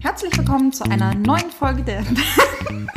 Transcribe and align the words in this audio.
Herzlich 0.00 0.36
willkommen 0.36 0.72
zu 0.72 0.84
einer 0.84 1.14
neuen 1.14 1.50
Folge 1.50 1.82
der. 1.82 2.02
Nadine 2.02 2.88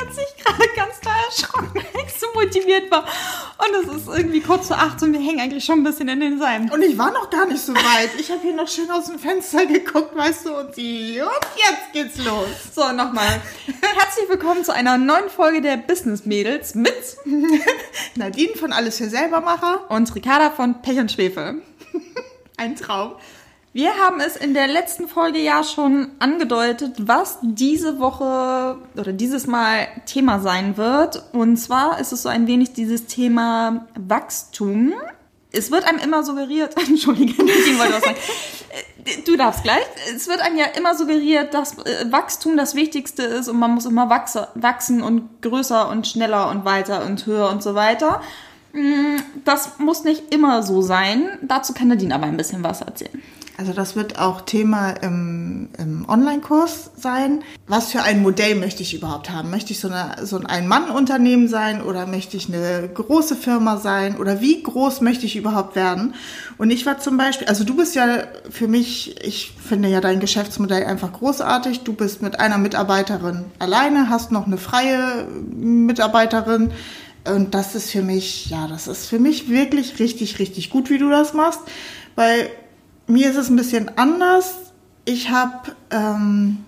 hat 0.00 0.14
sich 0.14 0.44
gerade 0.44 0.64
ganz 0.76 1.00
da 1.02 1.10
erschrocken, 1.26 1.74
weil 1.74 2.04
ich 2.06 2.12
so 2.18 2.26
motiviert 2.34 2.90
war. 2.90 3.04
Und 3.04 3.88
es 3.88 3.94
ist 3.96 4.08
irgendwie 4.08 4.40
kurz 4.40 4.68
vor 4.68 4.78
acht 4.78 5.02
und 5.02 5.12
wir 5.12 5.20
hängen 5.20 5.40
eigentlich 5.40 5.64
schon 5.64 5.80
ein 5.80 5.84
bisschen 5.84 6.08
in 6.08 6.20
den 6.20 6.38
Seilen. 6.38 6.70
Und 6.70 6.82
ich 6.82 6.96
war 6.96 7.10
noch 7.12 7.30
gar 7.30 7.46
nicht 7.46 7.60
so 7.60 7.74
weit. 7.74 8.10
Ich 8.18 8.30
habe 8.30 8.40
hier 8.42 8.54
noch 8.54 8.68
schön 8.68 8.90
aus 8.90 9.06
dem 9.06 9.18
Fenster 9.18 9.66
geguckt, 9.66 10.16
weißt 10.16 10.46
du, 10.46 10.56
und 10.56 10.76
die. 10.76 11.20
Und 11.20 11.30
jetzt 11.56 11.92
geht's 11.92 12.18
los. 12.24 12.46
So, 12.74 12.92
nochmal. 12.92 13.40
Herzlich 13.96 14.28
willkommen 14.28 14.64
zu 14.64 14.72
einer 14.72 14.96
neuen 14.98 15.28
Folge 15.28 15.60
der 15.60 15.76
Business 15.76 16.24
Mädels 16.24 16.74
mit 16.74 16.94
Nadine 18.14 18.54
von 18.54 18.72
Alles 18.72 18.98
für 18.98 19.08
Selbermacher. 19.08 19.90
und 19.90 20.14
Ricarda 20.14 20.50
von 20.50 20.80
Pech 20.82 20.98
und 20.98 21.12
Schwefel. 21.12 21.62
Ein 22.58 22.76
Traum. 22.76 23.12
Wir 23.72 23.94
haben 23.96 24.20
es 24.20 24.36
in 24.36 24.54
der 24.54 24.66
letzten 24.66 25.08
Folge 25.08 25.38
ja 25.38 25.62
schon 25.62 26.08
angedeutet, 26.18 26.94
was 26.98 27.38
diese 27.42 28.00
Woche 28.00 28.78
oder 28.96 29.12
dieses 29.12 29.46
Mal 29.46 29.86
Thema 30.06 30.40
sein 30.40 30.76
wird. 30.76 31.22
Und 31.32 31.56
zwar 31.56 32.00
ist 32.00 32.12
es 32.12 32.22
so 32.22 32.28
ein 32.28 32.46
wenig 32.46 32.72
dieses 32.72 33.06
Thema 33.06 33.86
Wachstum. 33.94 34.92
Es 35.52 35.70
wird 35.70 35.84
einem 35.84 35.98
immer 35.98 36.24
suggeriert, 36.24 36.76
entschuldige, 36.88 37.32
Nadine 37.42 37.78
wollte 37.78 37.94
was 37.94 38.04
sagen. 38.04 38.16
Äh, 38.70 38.98
Du 39.24 39.36
darfst 39.36 39.62
gleich. 39.62 39.84
Es 40.14 40.28
wird 40.28 40.40
einem 40.40 40.58
ja 40.58 40.66
immer 40.66 40.94
suggeriert, 40.94 41.54
dass 41.54 41.78
äh, 41.78 42.10
Wachstum 42.10 42.56
das 42.56 42.74
Wichtigste 42.74 43.22
ist 43.22 43.48
und 43.48 43.58
man 43.58 43.70
muss 43.70 43.86
immer 43.86 44.10
wachse, 44.10 44.48
wachsen 44.54 45.02
und 45.02 45.40
größer 45.40 45.88
und 45.88 46.06
schneller 46.06 46.50
und 46.50 46.64
weiter 46.64 47.06
und 47.06 47.24
höher 47.24 47.48
und 47.48 47.62
so 47.62 47.74
weiter. 47.74 48.20
Mm, 48.72 49.16
Das 49.44 49.78
muss 49.78 50.04
nicht 50.04 50.34
immer 50.34 50.62
so 50.62 50.82
sein. 50.82 51.38
Dazu 51.42 51.72
kann 51.72 51.88
Nadine 51.88 52.14
aber 52.14 52.26
ein 52.26 52.36
bisschen 52.36 52.62
was 52.64 52.80
erzählen. 52.82 53.22
Also 53.56 53.72
das 53.72 53.96
wird 53.96 54.20
auch 54.20 54.42
Thema 54.42 54.90
im, 54.90 55.68
im 55.78 56.08
Online-Kurs 56.08 56.92
sein. 56.96 57.42
Was 57.66 57.90
für 57.90 58.02
ein 58.02 58.22
Modell 58.22 58.54
möchte 58.54 58.84
ich 58.84 58.94
überhaupt 58.94 59.30
haben? 59.30 59.50
Möchte 59.50 59.72
ich 59.72 59.80
so, 59.80 59.88
eine, 59.88 60.24
so 60.24 60.36
ein 60.38 60.46
Ein-Mann-Unternehmen 60.46 61.48
sein 61.48 61.82
oder 61.82 62.06
möchte 62.06 62.36
ich 62.36 62.46
eine 62.46 62.88
große 62.88 63.34
Firma 63.34 63.78
sein 63.78 64.16
oder 64.16 64.40
wie 64.40 64.62
groß 64.62 65.00
möchte 65.00 65.26
ich 65.26 65.34
überhaupt 65.34 65.74
werden? 65.74 66.14
Und 66.56 66.70
ich 66.70 66.86
war 66.86 66.98
zum 67.00 67.16
Beispiel, 67.16 67.48
also 67.48 67.64
du 67.64 67.74
bist 67.74 67.96
ja 67.96 68.06
für 68.48 68.68
mich, 68.68 69.16
ich 69.26 69.50
finde 69.60 69.88
ja 69.88 70.00
dein 70.00 70.20
Geschäftsmodell 70.20 70.84
einfach 70.84 71.12
großartig. 71.12 71.80
Du 71.80 71.94
bist 71.94 72.22
mit 72.22 72.38
einer 72.38 72.58
Mitarbeiterin 72.58 73.46
alleine, 73.58 74.08
hast 74.08 74.30
noch 74.30 74.46
eine 74.46 74.58
freie 74.58 75.26
Mitarbeiterin. 75.50 76.70
Und 77.34 77.54
das 77.54 77.74
ist 77.74 77.90
für 77.90 78.02
mich, 78.02 78.50
ja, 78.50 78.66
das 78.66 78.88
ist 78.88 79.06
für 79.06 79.18
mich 79.18 79.48
wirklich 79.48 79.98
richtig, 79.98 80.38
richtig 80.38 80.70
gut, 80.70 80.90
wie 80.90 80.98
du 80.98 81.10
das 81.10 81.34
machst. 81.34 81.60
Weil 82.14 82.50
mir 83.06 83.30
ist 83.30 83.36
es 83.36 83.48
ein 83.48 83.56
bisschen 83.56 83.96
anders. 83.96 84.54
Ich 85.04 85.30
habe 85.30 85.72
ähm, 85.90 86.58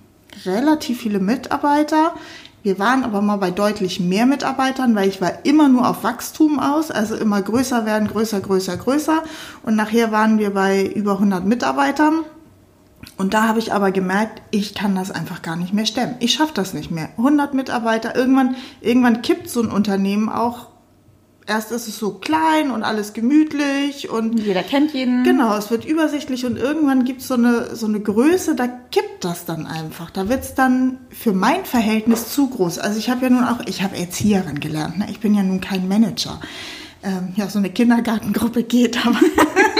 relativ 0.44 1.00
viele 1.00 1.18
Mitarbeiter. 1.18 2.14
Wir 2.62 2.78
waren 2.78 3.04
aber 3.04 3.22
mal 3.22 3.36
bei 3.36 3.50
deutlich 3.50 4.00
mehr 4.00 4.26
Mitarbeitern, 4.26 4.94
weil 4.94 5.08
ich 5.08 5.20
war 5.20 5.44
immer 5.44 5.68
nur 5.68 5.88
auf 5.88 6.04
Wachstum 6.04 6.58
aus, 6.58 6.90
also 6.90 7.16
immer 7.16 7.40
größer 7.40 7.86
werden, 7.86 8.08
größer, 8.08 8.40
größer, 8.40 8.76
größer. 8.76 9.22
Und 9.62 9.76
nachher 9.76 10.12
waren 10.12 10.38
wir 10.38 10.52
bei 10.52 10.86
über 10.86 11.12
100 11.12 11.44
Mitarbeitern. 11.46 12.24
Und 13.20 13.34
da 13.34 13.46
habe 13.46 13.58
ich 13.58 13.74
aber 13.74 13.92
gemerkt, 13.92 14.40
ich 14.50 14.74
kann 14.74 14.94
das 14.94 15.10
einfach 15.10 15.42
gar 15.42 15.54
nicht 15.54 15.74
mehr 15.74 15.84
stemmen. 15.84 16.14
Ich 16.20 16.32
schaffe 16.32 16.54
das 16.54 16.72
nicht 16.72 16.90
mehr. 16.90 17.10
100 17.18 17.52
Mitarbeiter, 17.52 18.16
irgendwann, 18.16 18.56
irgendwann 18.80 19.20
kippt 19.20 19.50
so 19.50 19.60
ein 19.60 19.70
Unternehmen 19.70 20.30
auch. 20.30 20.68
Erst 21.46 21.70
ist 21.70 21.86
es 21.86 21.98
so 21.98 22.14
klein 22.14 22.70
und 22.70 22.82
alles 22.82 23.12
gemütlich 23.12 24.08
und 24.08 24.40
Jeder 24.40 24.62
kennt 24.62 24.94
jeden. 24.94 25.22
Genau, 25.22 25.54
es 25.54 25.70
wird 25.70 25.84
übersichtlich 25.84 26.46
und 26.46 26.56
irgendwann 26.56 27.04
gibt 27.04 27.20
es 27.20 27.28
so 27.28 27.34
eine, 27.34 27.76
so 27.76 27.84
eine 27.84 28.00
Größe, 28.00 28.54
da 28.54 28.66
kippt 28.66 29.22
das 29.22 29.44
dann 29.44 29.66
einfach. 29.66 30.08
Da 30.10 30.30
wird 30.30 30.42
es 30.42 30.54
dann 30.54 30.96
für 31.10 31.34
mein 31.34 31.66
Verhältnis 31.66 32.32
zu 32.32 32.48
groß. 32.48 32.78
Also 32.78 32.98
ich 32.98 33.10
habe 33.10 33.24
ja 33.24 33.30
nun 33.30 33.44
auch, 33.44 33.60
ich 33.66 33.82
habe 33.82 33.98
Erzieherin 33.98 34.60
gelernt, 34.60 34.96
ne? 34.96 35.08
ich 35.10 35.20
bin 35.20 35.34
ja 35.34 35.42
nun 35.42 35.60
kein 35.60 35.88
Manager. 35.88 36.40
Ähm, 37.02 37.34
ja, 37.36 37.50
so 37.50 37.58
eine 37.58 37.68
Kindergartengruppe 37.68 38.62
geht, 38.62 39.04
aber 39.06 39.18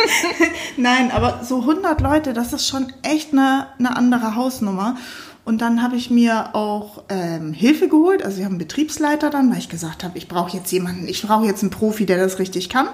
nein, 0.77 1.11
aber 1.11 1.41
so 1.45 1.61
100 1.61 2.01
Leute, 2.01 2.33
das 2.33 2.53
ist 2.53 2.67
schon 2.67 2.93
echt 3.03 3.33
eine, 3.33 3.67
eine 3.79 3.97
andere 3.97 4.35
Hausnummer. 4.35 4.97
Und 5.45 5.63
dann 5.63 5.83
habe 5.83 5.97
ich 5.97 6.11
mir 6.11 6.55
auch 6.55 7.03
ähm, 7.09 7.53
Hilfe 7.53 7.89
geholt. 7.89 8.23
Also 8.23 8.39
wir 8.39 8.45
haben 8.45 8.53
einen 8.53 8.59
Betriebsleiter 8.59 9.31
dann, 9.31 9.51
weil 9.51 9.59
ich 9.59 9.69
gesagt 9.69 10.05
habe, 10.05 10.17
ich 10.19 10.29
brauche 10.29 10.57
jetzt 10.57 10.71
jemanden, 10.71 11.09
ich 11.09 11.23
brauche 11.23 11.47
jetzt 11.47 11.63
einen 11.63 11.71
Profi, 11.71 12.07
der 12.07 12.19
das 12.19 12.39
richtig 12.39 12.69
kann. 12.69 12.89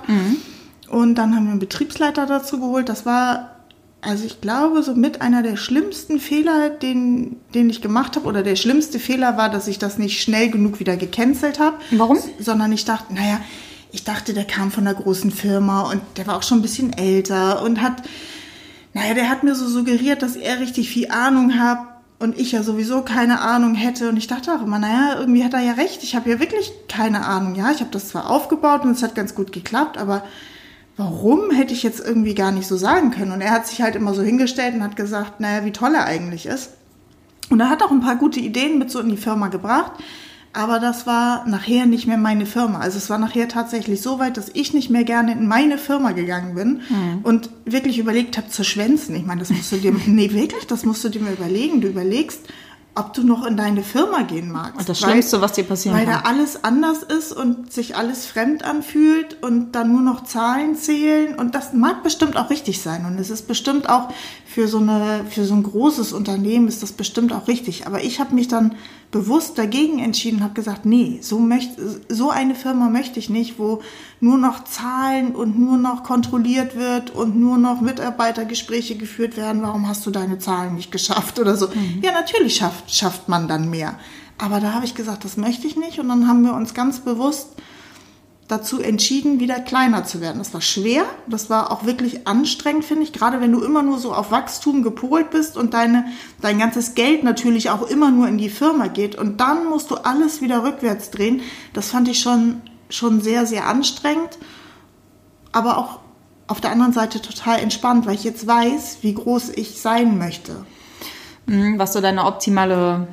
Und 0.88 1.16
dann 1.16 1.34
haben 1.34 1.44
wir 1.44 1.50
einen 1.50 1.60
Betriebsleiter 1.60 2.26
dazu 2.26 2.60
geholt. 2.60 2.88
Das 2.88 3.04
war, 3.04 3.56
also 4.00 4.24
ich 4.24 4.40
glaube, 4.40 4.82
so 4.82 4.94
mit 4.94 5.20
einer 5.20 5.42
der 5.42 5.56
schlimmsten 5.56 6.20
Fehler, 6.20 6.70
den, 6.70 7.36
den 7.54 7.68
ich 7.68 7.82
gemacht 7.82 8.16
habe. 8.16 8.26
Oder 8.26 8.42
der 8.42 8.56
schlimmste 8.56 9.00
Fehler 9.00 9.36
war, 9.36 9.50
dass 9.50 9.66
ich 9.66 9.78
das 9.78 9.98
nicht 9.98 10.22
schnell 10.22 10.48
genug 10.48 10.78
wieder 10.78 10.96
gecancelt 10.96 11.58
habe. 11.58 11.76
Warum? 11.90 12.18
Sondern 12.38 12.70
ich 12.72 12.84
dachte, 12.84 13.12
naja, 13.12 13.40
ich 13.96 14.04
dachte, 14.04 14.34
der 14.34 14.44
kam 14.44 14.70
von 14.70 14.86
einer 14.86 14.94
großen 14.94 15.30
Firma 15.30 15.90
und 15.90 16.02
der 16.18 16.26
war 16.26 16.36
auch 16.36 16.42
schon 16.42 16.58
ein 16.58 16.62
bisschen 16.62 16.92
älter 16.92 17.62
und 17.62 17.80
hat, 17.80 18.02
naja, 18.92 19.14
der 19.14 19.30
hat 19.30 19.42
mir 19.42 19.54
so 19.54 19.66
suggeriert, 19.66 20.20
dass 20.20 20.36
er 20.36 20.60
richtig 20.60 20.90
viel 20.90 21.10
Ahnung 21.10 21.58
hat 21.58 21.78
und 22.18 22.38
ich 22.38 22.52
ja 22.52 22.62
sowieso 22.62 23.00
keine 23.00 23.40
Ahnung 23.40 23.74
hätte. 23.74 24.10
Und 24.10 24.18
ich 24.18 24.26
dachte 24.26 24.52
auch 24.52 24.60
immer, 24.60 24.78
naja, 24.78 25.18
irgendwie 25.18 25.44
hat 25.44 25.54
er 25.54 25.60
ja 25.60 25.72
recht. 25.72 26.02
Ich 26.02 26.14
habe 26.14 26.28
ja 26.28 26.40
wirklich 26.40 26.72
keine 26.88 27.24
Ahnung. 27.24 27.54
Ja, 27.54 27.70
ich 27.70 27.80
habe 27.80 27.90
das 27.90 28.08
zwar 28.08 28.28
aufgebaut 28.28 28.82
und 28.84 28.90
es 28.90 29.02
hat 29.02 29.14
ganz 29.14 29.34
gut 29.34 29.50
geklappt, 29.50 29.96
aber 29.96 30.24
warum 30.98 31.50
hätte 31.50 31.72
ich 31.72 31.82
jetzt 31.82 32.00
irgendwie 32.00 32.34
gar 32.34 32.52
nicht 32.52 32.66
so 32.66 32.76
sagen 32.76 33.12
können? 33.12 33.32
Und 33.32 33.40
er 33.40 33.52
hat 33.52 33.66
sich 33.66 33.80
halt 33.80 33.96
immer 33.96 34.12
so 34.12 34.22
hingestellt 34.22 34.74
und 34.74 34.82
hat 34.82 34.96
gesagt, 34.96 35.40
naja, 35.40 35.64
wie 35.64 35.72
toll 35.72 35.94
er 35.94 36.04
eigentlich 36.04 36.44
ist. 36.44 36.72
Und 37.48 37.60
er 37.60 37.70
hat 37.70 37.82
auch 37.82 37.90
ein 37.90 38.02
paar 38.02 38.16
gute 38.16 38.40
Ideen 38.40 38.78
mit 38.78 38.90
so 38.90 39.00
in 39.00 39.08
die 39.08 39.16
Firma 39.16 39.48
gebracht. 39.48 39.92
Aber 40.56 40.78
das 40.80 41.06
war 41.06 41.46
nachher 41.46 41.84
nicht 41.84 42.06
mehr 42.06 42.16
meine 42.16 42.46
Firma. 42.46 42.78
Also 42.78 42.96
es 42.96 43.10
war 43.10 43.18
nachher 43.18 43.46
tatsächlich 43.46 44.00
so 44.00 44.18
weit, 44.18 44.38
dass 44.38 44.50
ich 44.54 44.72
nicht 44.72 44.88
mehr 44.88 45.04
gerne 45.04 45.32
in 45.32 45.46
meine 45.46 45.76
Firma 45.76 46.12
gegangen 46.12 46.54
bin 46.54 46.80
und 47.24 47.50
wirklich 47.66 47.98
überlegt 47.98 48.38
habe 48.38 48.48
zu 48.48 48.64
schwänzen. 48.64 49.14
Ich 49.16 49.26
meine, 49.26 49.40
das 49.40 49.50
musst 49.50 49.70
du 49.72 49.76
dir, 49.76 49.92
nee, 50.06 50.32
wirklich, 50.32 50.66
das 50.66 50.86
musst 50.86 51.04
du 51.04 51.10
dir 51.10 51.20
mal 51.20 51.34
überlegen. 51.34 51.82
Du 51.82 51.88
überlegst, 51.88 52.40
ob 52.94 53.12
du 53.12 53.22
noch 53.22 53.44
in 53.44 53.58
deine 53.58 53.82
Firma 53.82 54.22
gehen 54.22 54.50
magst. 54.50 54.78
Und 54.78 54.88
das 54.88 55.02
Weil- 55.02 55.10
Schlimmste, 55.10 55.42
was 55.42 55.52
dir 55.52 55.64
passieren 55.64 55.98
Weil 55.98 56.06
kann. 56.06 56.22
da 56.24 56.30
alles 56.30 56.64
anders 56.64 57.02
ist 57.02 57.32
und 57.32 57.70
sich 57.70 57.94
alles 57.94 58.24
fremd 58.24 58.64
anfühlt 58.64 59.42
und 59.42 59.72
dann 59.72 59.92
nur 59.92 60.00
noch 60.00 60.24
Zahlen 60.24 60.74
zählen. 60.76 61.34
Und 61.34 61.54
das 61.54 61.74
mag 61.74 62.02
bestimmt 62.02 62.38
auch 62.38 62.48
richtig 62.48 62.80
sein. 62.80 63.04
Und 63.04 63.18
es 63.18 63.28
ist 63.28 63.46
bestimmt 63.46 63.90
auch 63.90 64.08
für 64.46 64.66
so, 64.68 64.78
eine, 64.78 65.26
für 65.28 65.44
so 65.44 65.52
ein 65.52 65.62
großes 65.64 66.14
Unternehmen 66.14 66.66
ist 66.68 66.82
das 66.82 66.92
bestimmt 66.92 67.34
auch 67.34 67.46
richtig. 67.46 67.86
Aber 67.86 68.02
ich 68.02 68.18
habe 68.18 68.34
mich 68.34 68.48
dann 68.48 68.74
bewusst 69.10 69.56
dagegen 69.58 69.98
entschieden, 69.98 70.42
habe 70.42 70.54
gesagt, 70.54 70.84
nee, 70.84 71.18
so, 71.22 71.38
möcht, 71.38 71.70
so 72.08 72.30
eine 72.30 72.54
Firma 72.54 72.88
möchte 72.88 73.18
ich 73.18 73.30
nicht, 73.30 73.58
wo 73.58 73.82
nur 74.20 74.36
noch 74.36 74.64
Zahlen 74.64 75.34
und 75.34 75.58
nur 75.58 75.76
noch 75.76 76.02
kontrolliert 76.02 76.76
wird 76.76 77.10
und 77.10 77.36
nur 77.36 77.56
noch 77.56 77.80
Mitarbeitergespräche 77.80 78.96
geführt 78.96 79.36
werden. 79.36 79.62
Warum 79.62 79.88
hast 79.88 80.04
du 80.06 80.10
deine 80.10 80.38
Zahlen 80.38 80.74
nicht 80.74 80.92
geschafft 80.92 81.38
oder 81.38 81.56
so? 81.56 81.68
Ja, 82.02 82.12
natürlich 82.12 82.56
schafft, 82.56 82.92
schafft 82.92 83.28
man 83.28 83.48
dann 83.48 83.70
mehr. 83.70 83.98
Aber 84.38 84.60
da 84.60 84.72
habe 84.72 84.84
ich 84.84 84.94
gesagt, 84.94 85.24
das 85.24 85.36
möchte 85.36 85.66
ich 85.66 85.76
nicht. 85.76 85.98
Und 85.98 86.08
dann 86.08 86.28
haben 86.28 86.42
wir 86.42 86.54
uns 86.54 86.74
ganz 86.74 87.00
bewusst 87.00 87.48
dazu 88.48 88.80
entschieden, 88.80 89.40
wieder 89.40 89.60
kleiner 89.60 90.04
zu 90.04 90.20
werden. 90.20 90.38
Das 90.38 90.54
war 90.54 90.60
schwer, 90.60 91.04
das 91.26 91.50
war 91.50 91.72
auch 91.72 91.84
wirklich 91.84 92.26
anstrengend, 92.26 92.84
finde 92.84 93.02
ich, 93.02 93.12
gerade 93.12 93.40
wenn 93.40 93.52
du 93.52 93.62
immer 93.62 93.82
nur 93.82 93.98
so 93.98 94.12
auf 94.12 94.30
Wachstum 94.30 94.82
gepolt 94.82 95.30
bist 95.30 95.56
und 95.56 95.74
deine, 95.74 96.06
dein 96.40 96.58
ganzes 96.58 96.94
Geld 96.94 97.24
natürlich 97.24 97.70
auch 97.70 97.82
immer 97.82 98.10
nur 98.10 98.28
in 98.28 98.38
die 98.38 98.50
Firma 98.50 98.86
geht 98.86 99.16
und 99.16 99.40
dann 99.40 99.66
musst 99.66 99.90
du 99.90 99.96
alles 99.96 100.40
wieder 100.40 100.62
rückwärts 100.62 101.10
drehen. 101.10 101.40
Das 101.72 101.90
fand 101.90 102.08
ich 102.08 102.20
schon, 102.20 102.60
schon 102.88 103.20
sehr, 103.20 103.46
sehr 103.46 103.66
anstrengend, 103.66 104.38
aber 105.53 105.78
auch 105.78 106.00
auf 106.47 106.60
der 106.60 106.71
anderen 106.71 106.92
Seite 106.92 107.21
total 107.21 107.59
entspannt, 107.59 108.06
weil 108.06 108.15
ich 108.15 108.24
jetzt 108.24 108.47
weiß, 108.47 108.98
wie 109.00 109.15
groß 109.15 109.50
ich 109.50 109.80
sein 109.80 110.18
möchte. 110.18 110.65
Mhm, 111.47 111.78
Was 111.78 111.92
so 111.92 112.00
deine 112.00 112.24
optimale 112.24 113.09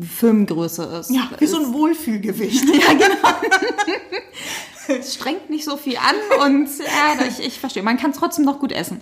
Firmengröße 0.00 0.84
ist. 1.00 1.10
Ja, 1.10 1.30
wie 1.38 1.46
so 1.46 1.58
ein 1.58 1.72
Wohlfühlgewicht. 1.72 2.64
Ja, 2.68 2.92
genau. 2.92 5.00
es 5.00 5.14
strengt 5.14 5.50
nicht 5.50 5.64
so 5.64 5.76
viel 5.76 5.96
an 5.96 6.46
und 6.46 6.68
ja, 6.78 7.26
ich, 7.26 7.44
ich 7.44 7.58
verstehe. 7.58 7.82
Man 7.82 7.96
kann 7.96 8.12
trotzdem 8.12 8.44
noch 8.44 8.60
gut 8.60 8.72
essen. 8.72 9.00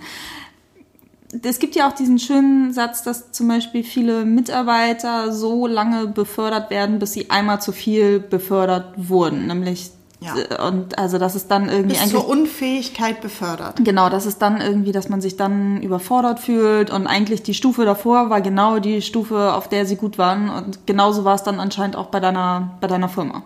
Es 1.42 1.58
gibt 1.58 1.74
ja 1.74 1.88
auch 1.88 1.92
diesen 1.92 2.18
schönen 2.18 2.72
Satz, 2.72 3.02
dass 3.02 3.32
zum 3.32 3.48
Beispiel 3.48 3.84
viele 3.84 4.24
Mitarbeiter 4.24 5.32
so 5.32 5.66
lange 5.66 6.06
befördert 6.06 6.70
werden, 6.70 6.98
bis 6.98 7.12
sie 7.12 7.30
einmal 7.30 7.60
zu 7.60 7.72
viel 7.72 8.20
befördert 8.20 8.94
wurden. 8.96 9.46
Nämlich, 9.46 9.90
Ja. 10.20 10.66
und 10.66 10.98
also 10.98 11.18
das 11.18 11.36
ist 11.36 11.50
dann 11.50 11.68
irgendwie 11.68 11.90
Bis 11.90 11.98
eigentlich. 11.98 12.12
zur 12.12 12.28
Unfähigkeit 12.28 13.20
befördert. 13.20 13.84
Genau, 13.84 14.08
das 14.08 14.24
ist 14.24 14.40
dann 14.40 14.62
irgendwie, 14.62 14.92
dass 14.92 15.10
man 15.10 15.20
sich 15.20 15.36
dann 15.36 15.82
überfordert 15.82 16.40
fühlt 16.40 16.90
und 16.90 17.06
eigentlich 17.06 17.42
die 17.42 17.52
Stufe 17.52 17.84
davor 17.84 18.30
war 18.30 18.40
genau 18.40 18.78
die 18.78 19.02
Stufe, 19.02 19.52
auf 19.52 19.68
der 19.68 19.84
sie 19.84 19.96
gut 19.96 20.16
waren 20.16 20.48
und 20.48 20.86
genauso 20.86 21.24
war 21.24 21.34
es 21.34 21.42
dann 21.42 21.60
anscheinend 21.60 21.96
auch 21.96 22.06
bei 22.06 22.20
deiner, 22.20 22.78
bei 22.80 22.86
deiner 22.86 23.10
Firma. 23.10 23.42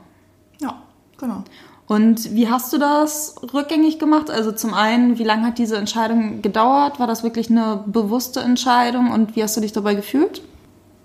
Ja, 0.60 0.76
genau. 1.18 1.42
Und 1.88 2.36
wie 2.36 2.48
hast 2.48 2.72
du 2.72 2.78
das 2.78 3.34
rückgängig 3.52 3.98
gemacht? 3.98 4.30
Also 4.30 4.52
zum 4.52 4.74
einen, 4.74 5.18
wie 5.18 5.24
lange 5.24 5.48
hat 5.48 5.58
diese 5.58 5.76
Entscheidung 5.76 6.40
gedauert? 6.40 7.00
War 7.00 7.08
das 7.08 7.24
wirklich 7.24 7.50
eine 7.50 7.82
bewusste 7.84 8.38
Entscheidung 8.38 9.10
und 9.10 9.34
wie 9.34 9.42
hast 9.42 9.56
du 9.56 9.60
dich 9.60 9.72
dabei 9.72 9.96
gefühlt? 9.96 10.40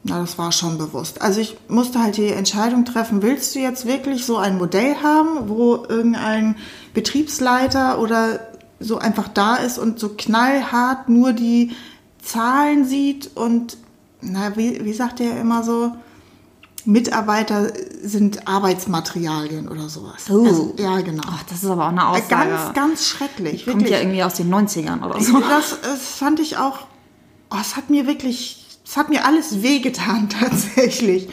Na, 0.07 0.19
das 0.19 0.37
war 0.37 0.51
schon 0.51 0.77
bewusst. 0.77 1.23
Also 1.23 1.41
ich 1.41 1.57
musste 1.67 1.99
halt 1.99 2.17
die 2.17 2.27
Entscheidung 2.27 2.85
treffen, 2.85 3.23
willst 3.23 3.55
du 3.55 3.59
jetzt 3.59 3.87
wirklich 3.87 4.23
so 4.23 4.37
ein 4.37 4.59
Modell 4.59 4.97
haben, 5.01 5.49
wo 5.49 5.83
irgendein 5.89 6.57
Betriebsleiter 6.93 7.97
oder 7.97 8.39
so 8.79 8.99
einfach 8.99 9.27
da 9.27 9.55
ist 9.55 9.79
und 9.79 9.99
so 9.99 10.09
knallhart 10.09 11.09
nur 11.09 11.33
die 11.33 11.71
Zahlen 12.21 12.85
sieht 12.85 13.35
und, 13.35 13.77
na, 14.21 14.55
wie, 14.55 14.85
wie 14.85 14.93
sagt 14.93 15.19
er 15.21 15.39
immer 15.39 15.63
so, 15.63 15.93
Mitarbeiter 16.85 17.71
sind 18.03 18.47
Arbeitsmaterialien 18.47 19.67
oder 19.67 19.89
sowas. 19.89 20.29
Oh. 20.29 20.45
Also, 20.45 20.75
ja, 20.77 21.01
genau. 21.01 21.23
Ach, 21.27 21.43
das 21.49 21.63
ist 21.63 21.69
aber 21.69 21.85
auch 21.85 21.89
eine 21.89 22.07
Aussage. 22.07 22.51
Ganz, 22.51 22.73
ganz 22.75 23.07
schrecklich. 23.07 23.65
Kommt 23.65 23.89
ja 23.89 23.97
irgendwie 23.97 24.21
aus 24.21 24.35
den 24.35 24.53
90ern 24.53 25.03
oder 25.03 25.19
so. 25.19 25.39
Das, 25.39 25.77
das 25.81 25.99
fand 25.99 26.39
ich 26.39 26.57
auch, 26.57 26.81
oh, 27.49 27.57
es 27.59 27.75
hat 27.75 27.89
mir 27.89 28.05
wirklich, 28.05 28.64
es 28.85 28.97
hat 28.97 29.09
mir 29.09 29.25
alles 29.25 29.61
wehgetan 29.61 30.29
tatsächlich. 30.39 31.27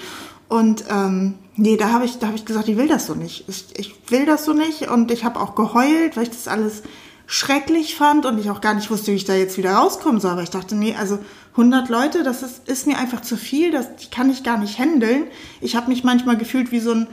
Und 0.48 0.84
ähm, 0.90 1.34
nee, 1.56 1.76
da 1.76 1.92
habe 1.92 2.04
ich, 2.04 2.18
da 2.18 2.26
habe 2.26 2.36
ich 2.36 2.44
gesagt, 2.44 2.68
ich 2.68 2.76
will 2.76 2.88
das 2.88 3.06
so 3.06 3.14
nicht. 3.14 3.48
Ich, 3.48 3.66
ich 3.78 3.94
will 4.08 4.26
das 4.26 4.44
so 4.44 4.52
nicht 4.52 4.88
und 4.88 5.10
ich 5.10 5.24
habe 5.24 5.40
auch 5.40 5.54
geheult, 5.54 6.16
weil 6.16 6.24
ich 6.24 6.30
das 6.30 6.48
alles 6.48 6.82
schrecklich 7.26 7.94
fand 7.94 8.26
und 8.26 8.38
ich 8.38 8.50
auch 8.50 8.60
gar 8.60 8.74
nicht 8.74 8.90
wusste, 8.90 9.12
wie 9.12 9.16
ich 9.16 9.24
da 9.24 9.34
jetzt 9.34 9.56
wieder 9.56 9.72
rauskommen 9.74 10.20
soll. 10.20 10.32
Aber 10.32 10.42
ich 10.42 10.50
dachte, 10.50 10.74
nee, 10.74 10.94
also 10.94 11.18
100 11.52 11.88
Leute, 11.88 12.22
das 12.22 12.42
ist, 12.42 12.68
ist 12.68 12.86
mir 12.86 12.98
einfach 12.98 13.22
zu 13.22 13.36
viel, 13.36 13.70
das 13.70 13.86
kann 14.10 14.30
ich 14.30 14.42
gar 14.42 14.58
nicht 14.58 14.78
handeln. 14.78 15.24
Ich 15.60 15.76
habe 15.76 15.88
mich 15.88 16.04
manchmal 16.04 16.36
gefühlt 16.36 16.72
wie 16.72 16.80
so 16.80 16.92
ein 16.92 17.06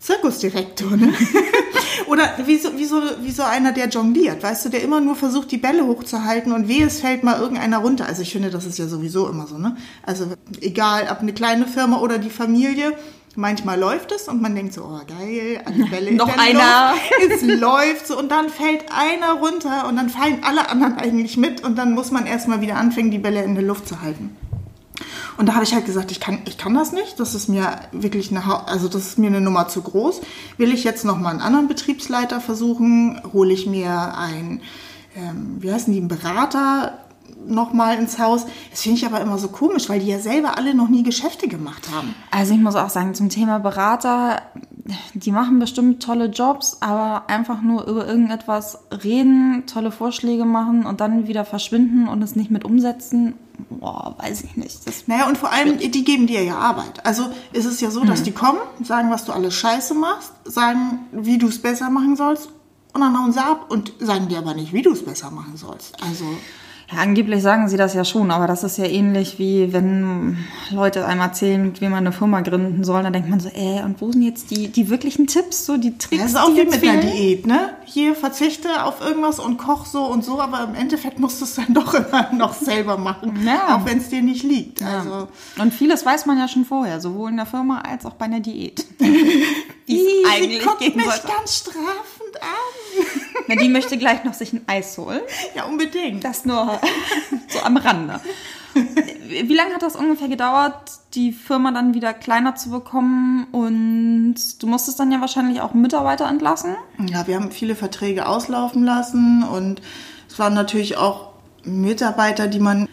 Zirkusdirektor, 0.00 0.96
ne? 0.96 1.12
Oder 2.06 2.34
wie 2.46 2.58
so, 2.58 2.76
wie, 2.76 2.86
so, 2.86 3.00
wie 3.22 3.30
so 3.30 3.42
einer, 3.42 3.72
der 3.72 3.88
jongliert, 3.88 4.42
weißt 4.42 4.64
du, 4.64 4.68
der 4.68 4.82
immer 4.82 5.00
nur 5.00 5.14
versucht, 5.14 5.50
die 5.52 5.58
Bälle 5.58 5.86
hochzuhalten 5.86 6.52
und 6.52 6.66
weh, 6.66 6.82
es 6.82 7.00
fällt 7.00 7.22
mal 7.22 7.38
irgendeiner 7.38 7.78
runter. 7.78 8.06
Also 8.06 8.22
ich 8.22 8.32
finde, 8.32 8.50
das 8.50 8.66
ist 8.66 8.78
ja 8.78 8.88
sowieso 8.88 9.28
immer 9.28 9.46
so, 9.46 9.58
ne? 9.58 9.76
Also 10.02 10.26
egal, 10.60 11.08
ob 11.10 11.20
eine 11.20 11.32
kleine 11.32 11.66
Firma 11.66 12.00
oder 12.00 12.18
die 12.18 12.30
Familie, 12.30 12.94
Manchmal 13.36 13.78
läuft 13.78 14.10
es 14.10 14.26
und 14.26 14.42
man 14.42 14.56
denkt 14.56 14.74
so, 14.74 14.82
oh 14.82 15.00
geil, 15.06 15.62
eine 15.64 15.88
Welle 15.92 16.12
Noch 16.12 16.36
einer. 16.36 16.94
Luft. 16.94 17.32
Es 17.42 17.42
läuft 17.60 18.08
so 18.08 18.18
und 18.18 18.28
dann 18.28 18.48
fällt 18.48 18.86
einer 18.90 19.34
runter 19.34 19.86
und 19.88 19.96
dann 19.96 20.10
fallen 20.10 20.40
alle 20.42 20.68
anderen 20.68 20.98
eigentlich 20.98 21.36
mit 21.36 21.62
und 21.62 21.78
dann 21.78 21.92
muss 21.92 22.10
man 22.10 22.26
erstmal 22.26 22.60
wieder 22.60 22.76
anfangen, 22.76 23.12
die 23.12 23.18
Bälle 23.18 23.44
in 23.44 23.54
der 23.54 23.62
Luft 23.62 23.86
zu 23.86 24.02
halten. 24.02 24.36
Und 25.40 25.46
da 25.46 25.54
habe 25.54 25.64
ich 25.64 25.72
halt 25.72 25.86
gesagt, 25.86 26.12
ich 26.12 26.20
kann, 26.20 26.42
ich 26.44 26.58
kann 26.58 26.74
das 26.74 26.92
nicht. 26.92 27.18
Das 27.18 27.34
ist 27.34 27.48
mir 27.48 27.80
wirklich 27.92 28.30
eine, 28.30 28.68
also 28.68 28.88
das 28.88 29.06
ist 29.06 29.18
mir 29.18 29.28
eine 29.28 29.40
Nummer 29.40 29.68
zu 29.68 29.80
groß. 29.80 30.20
Will 30.58 30.70
ich 30.70 30.84
jetzt 30.84 31.06
noch 31.06 31.18
mal 31.18 31.30
einen 31.30 31.40
anderen 31.40 31.66
Betriebsleiter 31.66 32.42
versuchen? 32.42 33.18
Hole 33.32 33.54
ich 33.54 33.66
mir 33.66 34.18
einen, 34.18 34.60
ähm, 35.16 35.56
wie 35.60 35.72
heißen 35.72 35.94
die, 35.94 35.98
einen 35.98 36.08
Berater 36.08 36.98
noch 37.46 37.72
mal 37.72 37.96
ins 37.96 38.18
Haus? 38.18 38.44
Das 38.70 38.82
finde 38.82 38.98
ich 38.98 39.06
aber 39.06 39.22
immer 39.22 39.38
so 39.38 39.48
komisch, 39.48 39.88
weil 39.88 40.00
die 40.00 40.08
ja 40.08 40.18
selber 40.18 40.58
alle 40.58 40.74
noch 40.74 40.90
nie 40.90 41.04
Geschäfte 41.04 41.48
gemacht 41.48 41.88
haben. 41.90 42.14
Also 42.30 42.52
ich 42.52 42.60
muss 42.60 42.76
auch 42.76 42.90
sagen, 42.90 43.14
zum 43.14 43.30
Thema 43.30 43.60
Berater, 43.60 44.42
die 45.14 45.32
machen 45.32 45.58
bestimmt 45.58 46.02
tolle 46.02 46.26
Jobs, 46.26 46.76
aber 46.82 47.30
einfach 47.30 47.62
nur 47.62 47.86
über 47.86 48.06
irgendetwas 48.06 48.78
reden, 49.02 49.64
tolle 49.66 49.90
Vorschläge 49.90 50.44
machen 50.44 50.84
und 50.84 51.00
dann 51.00 51.28
wieder 51.28 51.46
verschwinden 51.46 52.08
und 52.08 52.20
es 52.22 52.36
nicht 52.36 52.50
mit 52.50 52.66
umsetzen, 52.66 53.36
boah, 53.68 54.14
weiß 54.18 54.42
ich 54.42 54.56
nicht. 54.56 54.86
Das, 54.86 55.08
Naja, 55.08 55.28
und 55.28 55.38
vor 55.38 55.52
allem, 55.52 55.78
die 55.78 56.04
geben 56.04 56.26
dir 56.26 56.42
ja 56.42 56.56
Arbeit. 56.56 57.04
Also 57.04 57.30
ist 57.52 57.66
es 57.66 57.80
ja 57.80 57.90
so, 57.90 58.04
dass 58.04 58.22
die 58.22 58.32
kommen, 58.32 58.60
sagen, 58.82 59.10
was 59.10 59.24
du 59.24 59.32
alles 59.32 59.54
scheiße 59.54 59.94
machst, 59.94 60.32
sagen, 60.44 61.06
wie 61.12 61.38
du 61.38 61.48
es 61.48 61.60
besser 61.60 61.90
machen 61.90 62.16
sollst 62.16 62.48
und 62.92 63.00
dann 63.00 63.18
hauen 63.18 63.32
sie 63.32 63.42
ab 63.42 63.66
und 63.70 63.92
sagen 64.00 64.28
dir 64.28 64.38
aber 64.38 64.54
nicht, 64.54 64.72
wie 64.72 64.82
du 64.82 64.92
es 64.92 65.04
besser 65.04 65.30
machen 65.30 65.56
sollst. 65.56 66.02
Also, 66.02 66.24
ja, 66.92 66.98
angeblich 67.00 67.42
sagen 67.42 67.68
sie 67.68 67.76
das 67.76 67.94
ja 67.94 68.04
schon, 68.04 68.30
aber 68.30 68.46
das 68.46 68.64
ist 68.64 68.78
ja 68.78 68.84
ähnlich 68.84 69.38
wie 69.38 69.72
wenn 69.72 70.38
Leute 70.70 71.06
einem 71.06 71.20
erzählen, 71.20 71.72
wie 71.80 71.84
man 71.88 71.98
eine 71.98 72.12
Firma 72.12 72.40
gründen 72.40 72.84
soll, 72.84 73.02
dann 73.02 73.12
denkt 73.12 73.28
man 73.28 73.40
so, 73.40 73.48
äh, 73.48 73.82
und 73.84 74.00
wo 74.00 74.10
sind 74.12 74.22
jetzt 74.22 74.50
die, 74.50 74.68
die 74.68 74.88
wirklichen 74.90 75.26
Tipps, 75.26 75.66
so 75.66 75.76
die 75.76 75.96
Tricks, 75.98 76.22
das 76.22 76.32
ist 76.32 76.36
auch 76.38 76.48
die 76.48 76.56
wie 76.56 76.64
mit 76.64 76.82
einer 76.82 77.00
fehlen? 77.02 77.12
Diät, 77.16 77.46
ne? 77.46 77.70
Hier 77.84 78.14
verzichte 78.14 78.84
auf 78.84 79.00
irgendwas 79.00 79.38
und 79.38 79.56
koch 79.58 79.86
so 79.86 80.04
und 80.04 80.24
so, 80.24 80.40
aber 80.40 80.64
im 80.64 80.74
Endeffekt 80.74 81.18
musst 81.20 81.40
du 81.40 81.44
es 81.44 81.54
dann 81.56 81.74
doch 81.74 81.94
immer 81.94 82.32
noch 82.32 82.54
selber 82.54 82.96
machen, 82.96 83.38
Ja. 83.46 83.76
auch 83.76 83.86
wenn 83.86 83.98
es 83.98 84.08
dir 84.08 84.22
nicht 84.22 84.42
liegt. 84.42 84.82
Also, 84.82 85.28
Und 85.58 85.72
vieles 85.72 86.04
weiß 86.04 86.26
man 86.26 86.38
ja 86.38 86.48
schon 86.48 86.64
vorher, 86.64 87.00
sowohl 87.00 87.30
in 87.30 87.36
der 87.36 87.46
Firma 87.46 87.80
als 87.80 88.04
auch 88.06 88.14
bei 88.14 88.24
einer 88.26 88.40
Diät. 88.40 88.84
Wie 88.98 89.96
es 89.96 90.02
sie 90.06 90.24
eigentlich 90.30 90.64
guckt 90.64 90.80
mich 90.80 91.04
ganz 91.06 91.56
strafend 91.58 92.36
an. 92.40 92.89
Na, 93.50 93.60
die 93.60 93.68
möchte 93.68 93.98
gleich 93.98 94.24
noch 94.24 94.34
sich 94.34 94.52
ein 94.52 94.62
Eis 94.66 94.96
holen. 94.96 95.20
Ja, 95.54 95.64
unbedingt. 95.64 96.24
Das 96.24 96.44
nur 96.44 96.80
so 97.48 97.60
am 97.60 97.76
Rande. 97.76 98.20
Wie 98.74 99.54
lange 99.54 99.74
hat 99.74 99.82
das 99.82 99.96
ungefähr 99.96 100.28
gedauert, 100.28 100.92
die 101.14 101.32
Firma 101.32 101.72
dann 101.72 101.92
wieder 101.94 102.14
kleiner 102.14 102.54
zu 102.54 102.70
bekommen? 102.70 103.46
Und 103.50 104.62
du 104.62 104.66
musstest 104.66 105.00
dann 105.00 105.10
ja 105.10 105.20
wahrscheinlich 105.20 105.60
auch 105.60 105.74
Mitarbeiter 105.74 106.28
entlassen. 106.28 106.76
Ja, 107.08 107.26
wir 107.26 107.36
haben 107.36 107.50
viele 107.50 107.74
Verträge 107.74 108.26
auslaufen 108.26 108.84
lassen 108.84 109.42
und 109.42 109.82
es 110.28 110.38
waren 110.38 110.54
natürlich 110.54 110.96
auch 110.96 111.30
Mitarbeiter, 111.64 112.46
die 112.46 112.60
man 112.60 112.88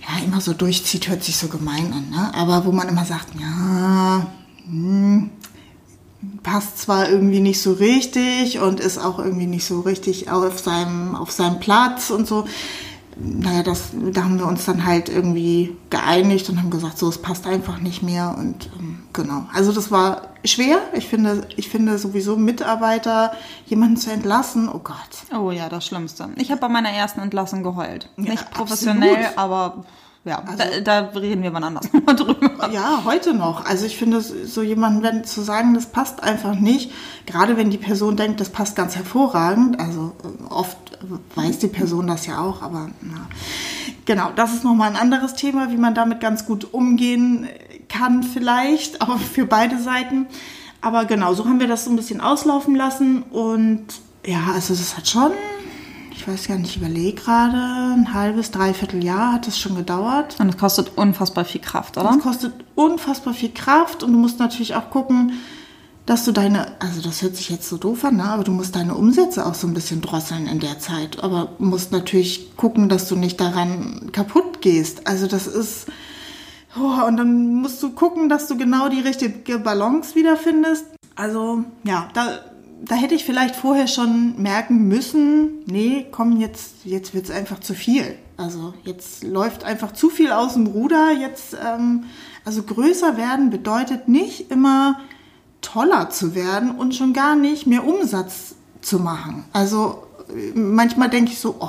ja 0.00 0.24
immer 0.24 0.40
so 0.40 0.54
durchzieht, 0.54 1.08
hört 1.08 1.22
sich 1.22 1.36
so 1.36 1.48
gemein 1.48 1.92
an, 1.92 2.10
ne? 2.10 2.32
aber 2.34 2.64
wo 2.64 2.72
man 2.72 2.88
immer 2.88 3.04
sagt, 3.04 3.28
ja, 3.38 4.26
hm, 4.66 5.30
passt 6.42 6.78
zwar 6.78 7.08
irgendwie 7.08 7.40
nicht 7.40 7.62
so 7.62 7.72
richtig 7.72 8.58
und 8.58 8.80
ist 8.80 8.98
auch 8.98 9.18
irgendwie 9.18 9.46
nicht 9.46 9.64
so 9.64 9.80
richtig 9.80 10.30
auf 10.30 10.58
seinem, 10.58 11.14
auf 11.14 11.30
seinem 11.30 11.60
Platz 11.60 12.10
und 12.10 12.26
so. 12.26 12.46
Naja, 13.16 13.62
das, 13.62 13.90
da 14.12 14.24
haben 14.24 14.38
wir 14.38 14.46
uns 14.46 14.64
dann 14.64 14.86
halt 14.86 15.08
irgendwie 15.08 15.76
geeinigt 15.90 16.48
und 16.48 16.58
haben 16.58 16.70
gesagt, 16.70 16.98
so, 16.98 17.08
es 17.08 17.18
passt 17.18 17.46
einfach 17.46 17.78
nicht 17.78 18.02
mehr 18.02 18.34
und 18.38 18.70
ähm, 18.78 19.02
genau. 19.12 19.46
Also 19.52 19.70
das 19.70 19.90
war 19.90 20.28
schwer. 20.44 20.78
Ich 20.94 21.08
finde, 21.08 21.46
ich 21.56 21.68
finde 21.68 21.98
sowieso 21.98 22.36
Mitarbeiter, 22.36 23.32
jemanden 23.66 23.98
zu 23.98 24.10
entlassen, 24.10 24.68
oh 24.68 24.78
Gott. 24.78 24.96
Oh 25.38 25.50
ja, 25.50 25.68
das 25.68 25.86
Schlimmste. 25.86 26.30
Ich 26.36 26.50
habe 26.50 26.60
bei 26.60 26.68
meiner 26.68 26.90
ersten 26.90 27.20
Entlassung 27.20 27.62
geheult. 27.62 28.08
Ja, 28.16 28.30
Nicht 28.30 28.50
professionell, 28.50 29.16
absolut. 29.16 29.38
aber 29.38 29.84
ja, 30.24 30.44
da, 30.56 30.80
da 30.80 31.18
reden 31.18 31.42
wir 31.42 31.52
wann 31.52 31.64
anders 31.64 31.92
nochmal 31.92 32.14
drüber. 32.14 32.70
Ja, 32.70 33.02
heute 33.04 33.34
noch. 33.34 33.64
Also 33.64 33.86
ich 33.86 33.96
finde, 33.96 34.20
so 34.20 34.62
jemanden 34.62 35.02
wenn, 35.02 35.24
zu 35.24 35.42
sagen, 35.42 35.74
das 35.74 35.86
passt 35.86 36.22
einfach 36.22 36.54
nicht, 36.54 36.92
gerade 37.26 37.56
wenn 37.56 37.70
die 37.70 37.78
Person 37.78 38.16
denkt, 38.16 38.40
das 38.40 38.50
passt 38.50 38.76
ganz 38.76 38.94
hervorragend, 38.94 39.80
also 39.80 40.12
äh, 40.22 40.52
oft 40.52 40.76
weiß 41.34 41.58
die 41.58 41.68
Person 41.68 42.06
das 42.06 42.26
ja 42.26 42.38
auch, 42.38 42.62
aber 42.62 42.90
na. 43.00 43.26
genau, 44.04 44.30
das 44.36 44.54
ist 44.54 44.62
nochmal 44.62 44.90
ein 44.90 44.96
anderes 44.96 45.34
Thema, 45.34 45.72
wie 45.72 45.76
man 45.76 45.94
damit 45.94 46.20
ganz 46.20 46.46
gut 46.46 46.72
umgehen 46.72 47.48
kann 47.88 48.22
vielleicht, 48.22 49.02
aber 49.02 49.18
für 49.18 49.46
beide 49.46 49.78
Seiten. 49.78 50.26
Aber 50.80 51.04
genau, 51.04 51.34
so 51.34 51.46
haben 51.46 51.60
wir 51.60 51.68
das 51.68 51.84
so 51.84 51.90
ein 51.90 51.96
bisschen 51.96 52.20
auslaufen 52.20 52.76
lassen 52.76 53.22
und 53.22 53.86
ja, 54.24 54.52
also 54.54 54.72
das 54.72 54.96
hat 54.96 55.08
schon, 55.08 55.32
ich 56.22 56.28
weiß 56.28 56.46
gar 56.46 56.56
nicht, 56.56 56.70
ich 56.70 56.76
überlege 56.76 57.20
gerade, 57.20 57.56
ein 57.56 58.14
halbes, 58.14 58.52
dreiviertel 58.52 59.02
Jahr 59.02 59.32
hat 59.32 59.48
das 59.48 59.58
schon 59.58 59.74
gedauert. 59.74 60.36
Und 60.38 60.50
es 60.50 60.56
kostet 60.56 60.96
unfassbar 60.96 61.44
viel 61.44 61.60
Kraft, 61.60 61.98
oder? 61.98 62.10
Das 62.10 62.20
kostet 62.20 62.52
unfassbar 62.76 63.34
viel 63.34 63.50
Kraft 63.50 64.04
und 64.04 64.12
du 64.12 64.18
musst 64.18 64.38
natürlich 64.38 64.76
auch 64.76 64.88
gucken, 64.90 65.32
dass 66.06 66.24
du 66.24 66.30
deine, 66.30 66.80
also 66.80 67.02
das 67.02 67.22
hört 67.22 67.34
sich 67.34 67.50
jetzt 67.50 67.68
so 67.68 67.76
doof 67.76 68.04
an, 68.04 68.18
ne? 68.18 68.24
aber 68.24 68.44
du 68.44 68.52
musst 68.52 68.76
deine 68.76 68.94
Umsätze 68.94 69.44
auch 69.44 69.54
so 69.54 69.66
ein 69.66 69.74
bisschen 69.74 70.00
drosseln 70.00 70.46
in 70.46 70.60
der 70.60 70.78
Zeit. 70.78 71.24
Aber 71.24 71.50
musst 71.58 71.90
natürlich 71.90 72.56
gucken, 72.56 72.88
dass 72.88 73.08
du 73.08 73.16
nicht 73.16 73.40
daran 73.40 74.10
kaputt 74.12 74.60
gehst. 74.60 75.08
Also 75.08 75.26
das 75.26 75.48
ist, 75.48 75.86
oh, 76.78 77.04
und 77.04 77.16
dann 77.16 77.54
musst 77.54 77.82
du 77.82 77.90
gucken, 77.90 78.28
dass 78.28 78.46
du 78.46 78.56
genau 78.56 78.88
die 78.88 79.00
richtige 79.00 79.58
Balance 79.58 80.14
wiederfindest. 80.14 80.86
Also 81.16 81.64
ja, 81.82 82.08
da, 82.14 82.38
da 82.84 82.96
hätte 82.96 83.14
ich 83.14 83.24
vielleicht 83.24 83.54
vorher 83.54 83.86
schon 83.86 84.40
merken 84.42 84.88
müssen, 84.88 85.64
nee, 85.66 86.06
komm, 86.10 86.40
jetzt, 86.40 86.84
jetzt 86.84 87.14
wird's 87.14 87.30
einfach 87.30 87.60
zu 87.60 87.74
viel. 87.74 88.16
Also 88.36 88.74
jetzt 88.84 89.22
läuft 89.22 89.64
einfach 89.64 89.92
zu 89.92 90.10
viel 90.10 90.32
aus 90.32 90.54
dem 90.54 90.66
Ruder. 90.66 91.12
Jetzt, 91.12 91.56
ähm, 91.64 92.04
also 92.44 92.62
größer 92.62 93.16
werden 93.16 93.50
bedeutet 93.50 94.08
nicht 94.08 94.50
immer 94.50 94.98
toller 95.60 96.10
zu 96.10 96.34
werden 96.34 96.72
und 96.72 96.94
schon 96.94 97.12
gar 97.12 97.36
nicht 97.36 97.66
mehr 97.66 97.86
Umsatz 97.86 98.56
zu 98.80 98.98
machen. 98.98 99.44
Also 99.52 100.02
äh, 100.28 100.58
manchmal 100.58 101.08
denke 101.08 101.30
ich 101.30 101.38
so, 101.38 101.56
oh, 101.60 101.68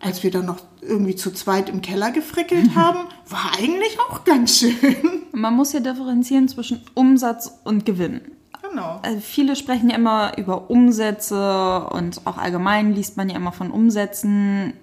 als 0.00 0.22
wir 0.22 0.30
dann 0.30 0.44
noch 0.44 0.58
irgendwie 0.82 1.16
zu 1.16 1.32
zweit 1.32 1.70
im 1.70 1.80
Keller 1.80 2.10
gefrickelt 2.10 2.70
haben, 2.74 3.08
war 3.28 3.52
eigentlich 3.58 3.98
auch 4.00 4.24
ganz 4.24 4.58
schön. 4.58 5.22
Man 5.32 5.54
muss 5.54 5.72
ja 5.72 5.80
differenzieren 5.80 6.48
zwischen 6.48 6.82
Umsatz 6.94 7.50
und 7.64 7.86
Gewinn. 7.86 8.20
Genau. 8.70 9.00
Also 9.02 9.20
viele 9.20 9.56
sprechen 9.56 9.90
ja 9.90 9.96
immer 9.96 10.36
über 10.36 10.70
Umsätze 10.70 11.86
und 11.90 12.20
auch 12.26 12.38
allgemein 12.38 12.92
liest 12.92 13.16
man 13.16 13.28
ja 13.28 13.36
immer 13.36 13.52
von 13.52 13.70
Umsätzen. 13.70 14.74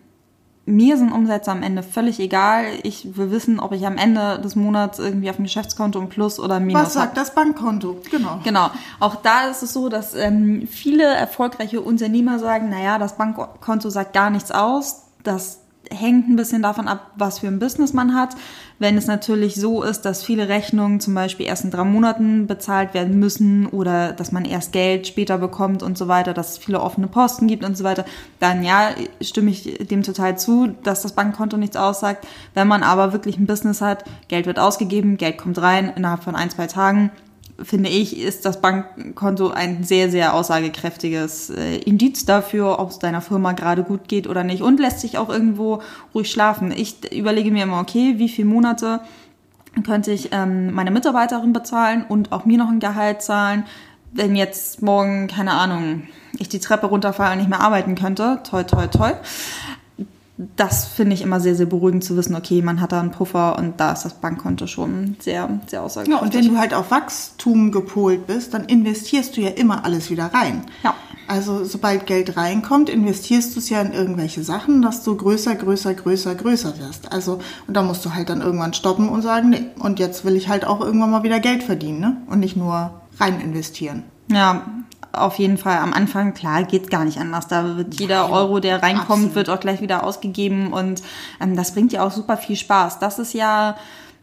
mir 0.65 0.97
sind 0.97 1.11
Umsätze 1.11 1.51
am 1.51 1.61
Ende 1.61 1.83
völlig 1.83 2.19
egal. 2.19 2.65
Ich 2.83 3.17
will 3.17 3.29
wissen, 3.29 3.59
ob 3.59 3.71
ich 3.71 3.85
am 3.85 3.97
Ende 3.97 4.39
des 4.39 4.55
Monats 4.55 4.97
irgendwie 4.97 5.29
auf 5.29 5.35
dem 5.35 5.45
Geschäftskonto 5.45 5.99
ein 5.99 6.09
Plus 6.09 6.39
oder 6.39 6.55
ein 6.55 6.65
Minus 6.65 6.81
Was 6.81 6.93
sagt 6.93 7.17
das 7.17 7.35
Bankkonto? 7.35 8.01
Genau. 8.09 8.39
Genau. 8.43 8.71
Auch 8.99 9.15
da 9.17 9.47
ist 9.49 9.61
es 9.61 9.73
so, 9.73 9.89
dass 9.89 10.15
ähm, 10.15 10.67
viele 10.67 11.03
erfolgreiche 11.03 11.81
Unternehmer 11.81 12.39
sagen, 12.39 12.69
naja, 12.69 12.97
das 12.97 13.17
Bankkonto 13.17 13.89
sagt 13.89 14.13
gar 14.13 14.31
nichts 14.31 14.51
aus. 14.51 15.03
Das 15.23 15.59
hängt 15.91 16.29
ein 16.29 16.35
bisschen 16.35 16.61
davon 16.61 16.87
ab, 16.87 17.11
was 17.15 17.39
für 17.39 17.47
ein 17.47 17.59
Business 17.59 17.93
man 17.93 18.15
hat. 18.15 18.35
Wenn 18.77 18.97
es 18.97 19.07
natürlich 19.07 19.55
so 19.55 19.83
ist, 19.83 20.01
dass 20.01 20.23
viele 20.23 20.49
Rechnungen 20.49 20.99
zum 20.99 21.13
Beispiel 21.13 21.45
erst 21.45 21.63
in 21.63 21.71
drei 21.71 21.85
Monaten 21.85 22.45
bezahlt 22.47 22.93
werden 22.93 23.19
müssen 23.19 23.67
oder 23.67 24.11
dass 24.11 24.31
man 24.31 24.43
erst 24.43 24.73
Geld 24.73 25.07
später 25.07 25.37
bekommt 25.37 25.81
und 25.81 25.97
so 25.97 26.07
weiter, 26.07 26.33
dass 26.33 26.51
es 26.51 26.57
viele 26.57 26.81
offene 26.81 27.07
Posten 27.07 27.47
gibt 27.47 27.63
und 27.63 27.77
so 27.77 27.83
weiter, 27.83 28.05
dann 28.39 28.63
ja, 28.63 28.89
stimme 29.21 29.51
ich 29.51 29.87
dem 29.87 30.03
total 30.03 30.37
zu, 30.37 30.67
dass 30.83 31.01
das 31.01 31.13
Bankkonto 31.13 31.55
nichts 31.57 31.77
aussagt. 31.77 32.27
Wenn 32.53 32.67
man 32.67 32.83
aber 32.83 33.13
wirklich 33.13 33.37
ein 33.37 33.47
Business 33.47 33.81
hat, 33.81 34.03
Geld 34.27 34.45
wird 34.45 34.59
ausgegeben, 34.59 35.17
Geld 35.17 35.37
kommt 35.37 35.61
rein 35.61 35.93
innerhalb 35.95 36.23
von 36.23 36.35
ein, 36.35 36.49
zwei 36.49 36.67
Tagen, 36.67 37.11
finde 37.61 37.89
ich, 37.89 38.19
ist 38.19 38.45
das 38.45 38.61
Bankkonto 38.61 39.49
ein 39.49 39.83
sehr, 39.83 40.09
sehr 40.09 40.33
aussagekräftiges 40.33 41.49
äh, 41.49 41.77
Indiz 41.77 42.25
dafür, 42.25 42.79
ob 42.79 42.91
es 42.91 42.99
deiner 42.99 43.21
Firma 43.21 43.53
gerade 43.53 43.83
gut 43.83 44.07
geht 44.07 44.27
oder 44.27 44.43
nicht 44.43 44.61
und 44.61 44.79
lässt 44.79 44.99
sich 44.99 45.17
auch 45.17 45.29
irgendwo 45.29 45.81
ruhig 46.13 46.29
schlafen. 46.29 46.71
Ich 46.71 47.13
überlege 47.13 47.51
mir 47.51 47.63
immer, 47.63 47.79
okay, 47.79 48.15
wie 48.17 48.29
viele 48.29 48.47
Monate 48.47 48.99
könnte 49.85 50.11
ich 50.11 50.29
ähm, 50.31 50.73
meine 50.73 50.91
Mitarbeiterin 50.91 51.53
bezahlen 51.53 52.05
und 52.07 52.31
auch 52.31 52.45
mir 52.45 52.57
noch 52.57 52.69
ein 52.69 52.79
Gehalt 52.79 53.21
zahlen, 53.21 53.65
wenn 54.11 54.35
jetzt 54.35 54.81
morgen, 54.81 55.27
keine 55.27 55.51
Ahnung, 55.51 56.03
ich 56.37 56.47
die 56.47 56.59
Treppe 56.59 56.87
runterfalle 56.87 57.33
und 57.33 57.39
nicht 57.39 57.49
mehr 57.49 57.59
arbeiten 57.59 57.95
könnte. 57.95 58.39
Toi, 58.43 58.63
toi, 58.63 58.87
toi 58.87 59.11
das 60.37 60.85
finde 60.85 61.13
ich 61.13 61.21
immer 61.21 61.39
sehr, 61.39 61.55
sehr 61.55 61.65
beruhigend 61.65 62.03
zu 62.03 62.17
wissen, 62.17 62.35
okay, 62.35 62.61
man 62.61 62.81
hat 62.81 62.91
da 62.91 62.99
einen 62.99 63.11
Puffer 63.11 63.57
und 63.57 63.79
da 63.79 63.93
ist 63.93 64.03
das 64.03 64.15
Bankkonto 64.15 64.67
schon 64.67 65.15
sehr, 65.19 65.61
sehr 65.67 65.81
aussagekräftig. 65.81 66.13
Ja, 66.13 66.25
und 66.25 66.33
wenn 66.33 66.53
du 66.53 66.59
halt 66.59 66.73
auf 66.73 66.91
Wachstum 66.91 67.71
gepolt 67.71 68.27
bist, 68.27 68.53
dann 68.53 68.65
investierst 68.65 69.37
du 69.37 69.41
ja 69.41 69.51
immer 69.51 69.85
alles 69.85 70.09
wieder 70.09 70.25
rein. 70.25 70.65
Ja. 70.83 70.93
Also 71.27 71.63
sobald 71.63 72.05
Geld 72.05 72.37
reinkommt, 72.37 72.89
investierst 72.89 73.55
du 73.55 73.59
es 73.59 73.69
ja 73.69 73.81
in 73.81 73.93
irgendwelche 73.93 74.43
Sachen, 74.43 74.81
dass 74.81 75.03
du 75.03 75.15
größer, 75.15 75.55
größer, 75.55 75.93
größer, 75.93 76.35
größer 76.35 76.77
wirst. 76.79 77.11
Also, 77.11 77.39
und 77.67 77.73
da 77.75 77.81
musst 77.81 78.05
du 78.05 78.13
halt 78.13 78.29
dann 78.29 78.41
irgendwann 78.41 78.73
stoppen 78.73 79.09
und 79.09 79.21
sagen, 79.21 79.49
nee, 79.49 79.65
und 79.79 79.99
jetzt 79.99 80.25
will 80.25 80.35
ich 80.35 80.49
halt 80.49 80.65
auch 80.65 80.81
irgendwann 80.81 81.11
mal 81.11 81.23
wieder 81.23 81.39
Geld 81.39 81.63
verdienen, 81.63 81.99
ne? 81.99 82.17
Und 82.27 82.41
nicht 82.41 82.57
nur 82.57 82.91
rein 83.19 83.39
investieren. 83.39 84.03
Ja, 84.27 84.65
auf 85.17 85.39
jeden 85.39 85.57
Fall 85.57 85.77
am 85.77 85.93
Anfang, 85.93 86.33
klar, 86.33 86.63
geht 86.63 86.89
gar 86.89 87.05
nicht 87.05 87.19
anders. 87.19 87.47
Da 87.47 87.77
wird 87.77 87.99
jeder 87.99 88.29
Euro, 88.31 88.59
der 88.59 88.81
reinkommt, 88.81 89.09
Absolut. 89.09 89.35
wird 89.35 89.49
auch 89.49 89.59
gleich 89.59 89.81
wieder 89.81 90.03
ausgegeben 90.03 90.73
und 90.73 91.01
ähm, 91.41 91.55
das 91.55 91.73
bringt 91.73 91.93
ja 91.93 92.05
auch 92.05 92.11
super 92.11 92.37
viel 92.37 92.55
Spaß. 92.55 92.99
Das 92.99 93.19
ist 93.19 93.33
ja 93.33 93.75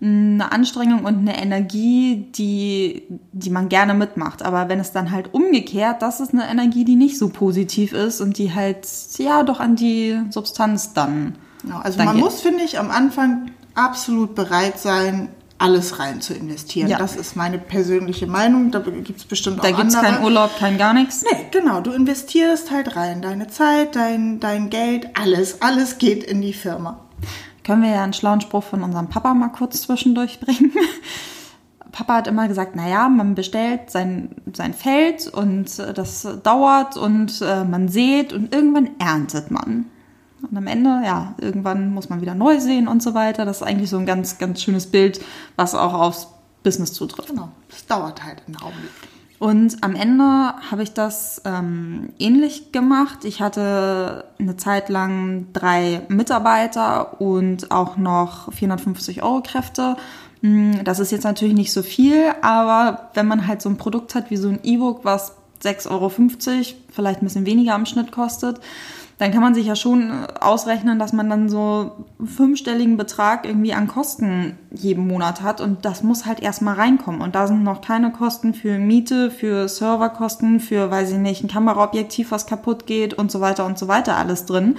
eine 0.03 0.51
Anstrengung 0.51 1.05
und 1.05 1.19
eine 1.19 1.41
Energie, 1.41 2.27
die, 2.35 3.05
die 3.33 3.51
man 3.51 3.69
gerne 3.69 3.95
mitmacht. 3.95 4.43
Aber 4.43 4.69
wenn 4.69 4.81
es 4.81 4.91
dann 4.91 5.13
halt 5.13 5.33
umgekehrt, 5.33 6.03
das 6.03 6.19
ist 6.19 6.33
eine 6.33 6.51
Energie, 6.51 6.85
die 6.85 6.97
nicht 6.97 7.19
so 7.19 7.29
positiv 7.29 7.93
ist 7.93 8.21
und 8.21 8.37
die 8.37 8.53
halt, 8.53 8.87
ja, 9.19 9.45
doch 9.45 9.61
an 9.61 9.77
die 9.77 10.19
Substanz 10.31 10.93
dann. 10.93 11.37
Genau, 11.63 11.79
also 11.79 12.03
man 12.03 12.17
geht. 12.17 12.25
muss, 12.25 12.41
finde 12.41 12.65
ich, 12.65 12.81
am 12.81 12.91
Anfang 12.91 13.53
absolut 13.75 14.35
bereit 14.35 14.81
sein, 14.81 15.29
alles 15.63 15.99
rein 15.99 16.21
zu 16.21 16.35
investieren. 16.35 16.89
Ja. 16.89 16.99
Das 16.99 17.17
ist 17.17 17.37
meine 17.37 17.59
persönliche 17.59 18.27
Meinung. 18.27 18.71
Da 18.71 18.81
gibt 18.81 19.19
es 19.19 19.25
bestimmt 19.25 19.61
auch 19.61 19.63
Da 19.63 19.71
gibt 19.71 19.89
es 19.89 19.95
keinen 19.95 20.23
Urlaub, 20.23 20.51
kein 20.59 20.77
gar 20.77 20.93
nichts. 20.93 21.23
Nee, 21.23 21.47
genau. 21.51 21.81
Du 21.81 21.93
investierst 21.93 22.71
halt 22.71 22.97
rein. 22.97 23.23
Deine 23.23 23.49
Zeit, 23.49 23.97
dein, 23.97 24.41
dein 24.41 24.71
Geld, 24.71 25.09
alles. 25.15 25.63
Alles 25.63 25.99
geht 25.99 26.25
in 26.25 26.43
die 26.43 26.53
Firma. 26.53 27.01
Können 27.65 27.83
wir 27.83 27.91
ja 27.91 28.03
einen 28.03 28.13
schlauen 28.13 28.41
Spruch 28.41 28.65
von 28.65 28.83
unserem 28.83 29.09
Papa 29.09 29.35
mal 29.35 29.49
kurz 29.49 29.83
zwischendurch 29.83 30.41
bringen. 30.41 30.73
Papa 31.93 32.15
hat 32.15 32.27
immer 32.27 32.49
gesagt, 32.49 32.75
naja, 32.75 33.09
man 33.09 33.35
bestellt 33.35 33.91
sein, 33.91 34.31
sein 34.53 34.75
Feld 34.75 35.29
und 35.29 35.79
äh, 35.79 35.93
das 35.93 36.27
dauert 36.43 36.97
und 36.97 37.41
äh, 37.43 37.65
man 37.65 37.89
sät 37.89 38.33
und 38.33 38.53
irgendwann 38.53 38.91
erntet 38.99 39.51
man. 39.51 39.87
Und 40.51 40.57
am 40.57 40.67
Ende, 40.67 41.03
ja, 41.05 41.35
irgendwann 41.41 41.95
muss 41.95 42.09
man 42.09 42.21
wieder 42.21 42.35
neu 42.35 42.59
sehen 42.61 42.89
und 42.89 43.03
so 43.03 43.15
weiter. 43.15 43.45
Das 43.45 43.59
ist 43.59 43.63
eigentlich 43.63 43.91
so 43.91 43.99
ein 43.99 44.07
ganz, 44.07 44.39
ganz 44.39 44.63
schönes 44.63 44.87
Bild, 44.87 45.21
was 45.57 45.75
auch 45.75 45.95
aufs 45.95 46.29
Business 46.63 46.93
zutrifft. 46.93 47.29
Genau, 47.29 47.49
das 47.69 47.87
dauert 47.87 48.25
halt 48.25 48.43
einen 48.47 48.57
Augenblick. 48.57 48.91
Und 49.39 49.83
am 49.83 49.97
Ende 49.97 50.23
habe 50.71 50.85
ich 50.85 50.93
das 50.93 51.43
ähm, 51.45 52.11
ähnlich 52.21 52.71
gemacht. 52.71 53.25
Ich 53.25 53.41
hatte 53.41 54.27
eine 54.39 54.57
Zeit 54.57 54.89
lang 54.89 55.49
drei 55.53 56.03
Mitarbeiter 56.09 57.21
und 57.21 57.73
auch 57.73 57.97
noch 57.97 58.53
450 58.53 59.25
Euro 59.25 59.43
Kräfte. 59.43 59.97
Hm, 60.43 60.85
das 60.85 61.01
ist 61.01 61.11
jetzt 61.11 61.25
natürlich 61.25 61.57
nicht 61.57 61.73
so 61.73 61.83
viel, 61.83 62.27
aber 62.41 63.11
wenn 63.15 63.27
man 63.27 63.49
halt 63.49 63.63
so 63.63 63.69
ein 63.69 63.79
Produkt 63.79 64.15
hat 64.15 64.31
wie 64.31 64.37
so 64.37 64.49
ein 64.49 64.61
E-Book, 64.63 65.05
was 65.05 65.35
6,50 65.65 65.91
Euro, 65.91 66.09
vielleicht 66.09 67.21
ein 67.21 67.25
bisschen 67.25 67.47
weniger 67.47 67.75
am 67.75 67.87
Schnitt 67.87 68.13
kostet, 68.13 68.61
dann 69.23 69.31
kann 69.31 69.41
man 69.41 69.55
sich 69.55 69.67
ja 69.67 69.77
schon 69.77 70.27
ausrechnen, 70.41 70.99
dass 70.99 71.13
man 71.13 71.31
dann 71.31 71.49
so 71.49 71.93
einen 72.19 72.27
fünfstelligen 72.27 72.97
Betrag 72.97 73.47
irgendwie 73.47 73.73
an 73.73 73.87
Kosten 73.87 74.59
jeden 74.73 75.07
Monat 75.07 75.43
hat 75.43 75.61
und 75.61 75.85
das 75.85 76.03
muss 76.03 76.27
halt 76.27 76.41
erstmal 76.41 76.75
reinkommen. 76.75 77.21
Und 77.21 77.37
da 77.37 77.47
sind 77.47 77.63
noch 77.63 77.83
keine 77.83 78.11
Kosten 78.11 78.53
für 78.53 78.81
Miete, 78.81 79.31
für 79.31 79.69
Serverkosten, 79.69 80.59
für, 80.59 80.91
weiß 80.91 81.13
ich 81.13 81.19
nicht, 81.19 81.45
ein 81.45 81.49
Kameraobjektiv, 81.49 82.33
was 82.33 82.49
kaputt 82.49 82.87
geht 82.87 83.15
und 83.15 83.31
so 83.31 83.41
weiter 83.41 83.65
und 83.65 83.79
so 83.79 83.87
weiter 83.87 84.17
alles 84.17 84.45
drin 84.45 84.77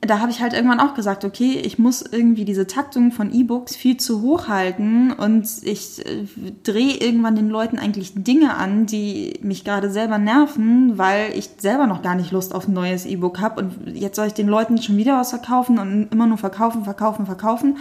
da 0.00 0.20
habe 0.20 0.30
ich 0.30 0.40
halt 0.40 0.52
irgendwann 0.52 0.78
auch 0.78 0.94
gesagt, 0.94 1.24
okay, 1.24 1.60
ich 1.64 1.78
muss 1.78 2.02
irgendwie 2.02 2.44
diese 2.44 2.68
Taktung 2.68 3.10
von 3.10 3.32
E-Books 3.32 3.74
viel 3.74 3.96
zu 3.96 4.22
hoch 4.22 4.46
halten 4.46 5.12
und 5.12 5.48
ich 5.62 6.06
äh, 6.06 6.24
drehe 6.62 6.94
irgendwann 6.94 7.34
den 7.34 7.48
Leuten 7.48 7.78
eigentlich 7.80 8.12
Dinge 8.14 8.54
an, 8.54 8.86
die 8.86 9.40
mich 9.42 9.64
gerade 9.64 9.90
selber 9.90 10.18
nerven, 10.18 10.98
weil 10.98 11.36
ich 11.36 11.50
selber 11.58 11.88
noch 11.88 12.02
gar 12.02 12.14
nicht 12.14 12.30
Lust 12.30 12.54
auf 12.54 12.68
ein 12.68 12.74
neues 12.74 13.06
E-Book 13.06 13.40
habe 13.40 13.60
und 13.60 13.96
jetzt 13.96 14.14
soll 14.14 14.28
ich 14.28 14.34
den 14.34 14.46
Leuten 14.46 14.80
schon 14.80 14.96
wieder 14.96 15.18
was 15.18 15.30
verkaufen 15.30 15.78
und 15.80 16.08
immer 16.12 16.26
nur 16.26 16.38
verkaufen, 16.38 16.84
verkaufen, 16.84 17.26
verkaufen. 17.26 17.78